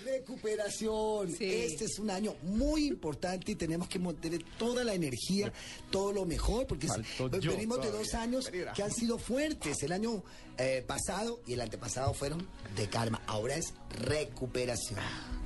Recuperación. 0.05 1.33
Sí. 1.33 1.45
Este 1.51 1.85
es 1.85 1.99
un 1.99 2.11
año 2.11 2.35
muy 2.43 2.87
importante 2.87 3.53
y 3.53 3.55
tenemos 3.55 3.89
que 3.89 3.99
mantener 3.99 4.43
toda 4.59 4.85
la 4.85 4.95
energía, 4.95 5.53
todo 5.91 6.13
lo 6.13 6.25
mejor, 6.25 6.67
porque 6.67 6.87
Falto 6.89 7.29
venimos 7.31 7.79
de 7.79 7.89
todavía. 7.89 7.99
dos 7.99 8.15
años 8.15 8.51
que 8.75 8.83
han 8.83 8.91
sido 8.93 9.19
fuertes. 9.19 9.83
El 9.83 9.93
año 9.93 10.23
eh, 10.57 10.83
pasado 10.87 11.41
y 11.47 11.53
el 11.55 11.61
antepasado 11.61 12.15
fueron 12.15 12.47
de 12.77 12.89
calma. 12.89 13.21
Ahora 13.27 13.55
es 13.57 13.75
recuperación. 13.91 15.01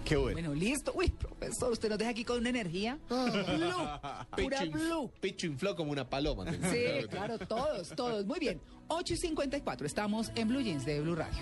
Qué 0.05 0.17
bueno. 0.17 0.33
Bueno, 0.33 0.55
listo. 0.55 0.93
Uy, 0.95 1.09
profesor, 1.11 1.71
usted 1.71 1.89
nos 1.89 1.99
deja 1.99 2.11
aquí 2.11 2.25
con 2.25 2.39
una 2.39 2.49
energía. 2.49 2.99
Blue. 3.09 3.23
Pura 4.37 4.59
Pecho, 4.61 4.71
blue. 4.73 5.11
pecho 5.21 5.47
infló 5.47 5.77
como 5.77 5.93
una 5.93 6.09
paloma. 6.09 6.45
Sí, 6.53 7.07
claro, 7.09 7.39
todos, 7.39 7.91
todos. 7.91 8.27
Muy 8.27 8.41
bien. 8.41 8.61
8 8.89 9.15
y 9.15 9.17
54. 9.17 9.87
Estamos 9.87 10.31
en 10.35 10.49
Blue 10.49 10.61
Jeans 10.61 10.85
de 10.85 11.01
Blue 11.01 11.15
Radio. 11.15 11.39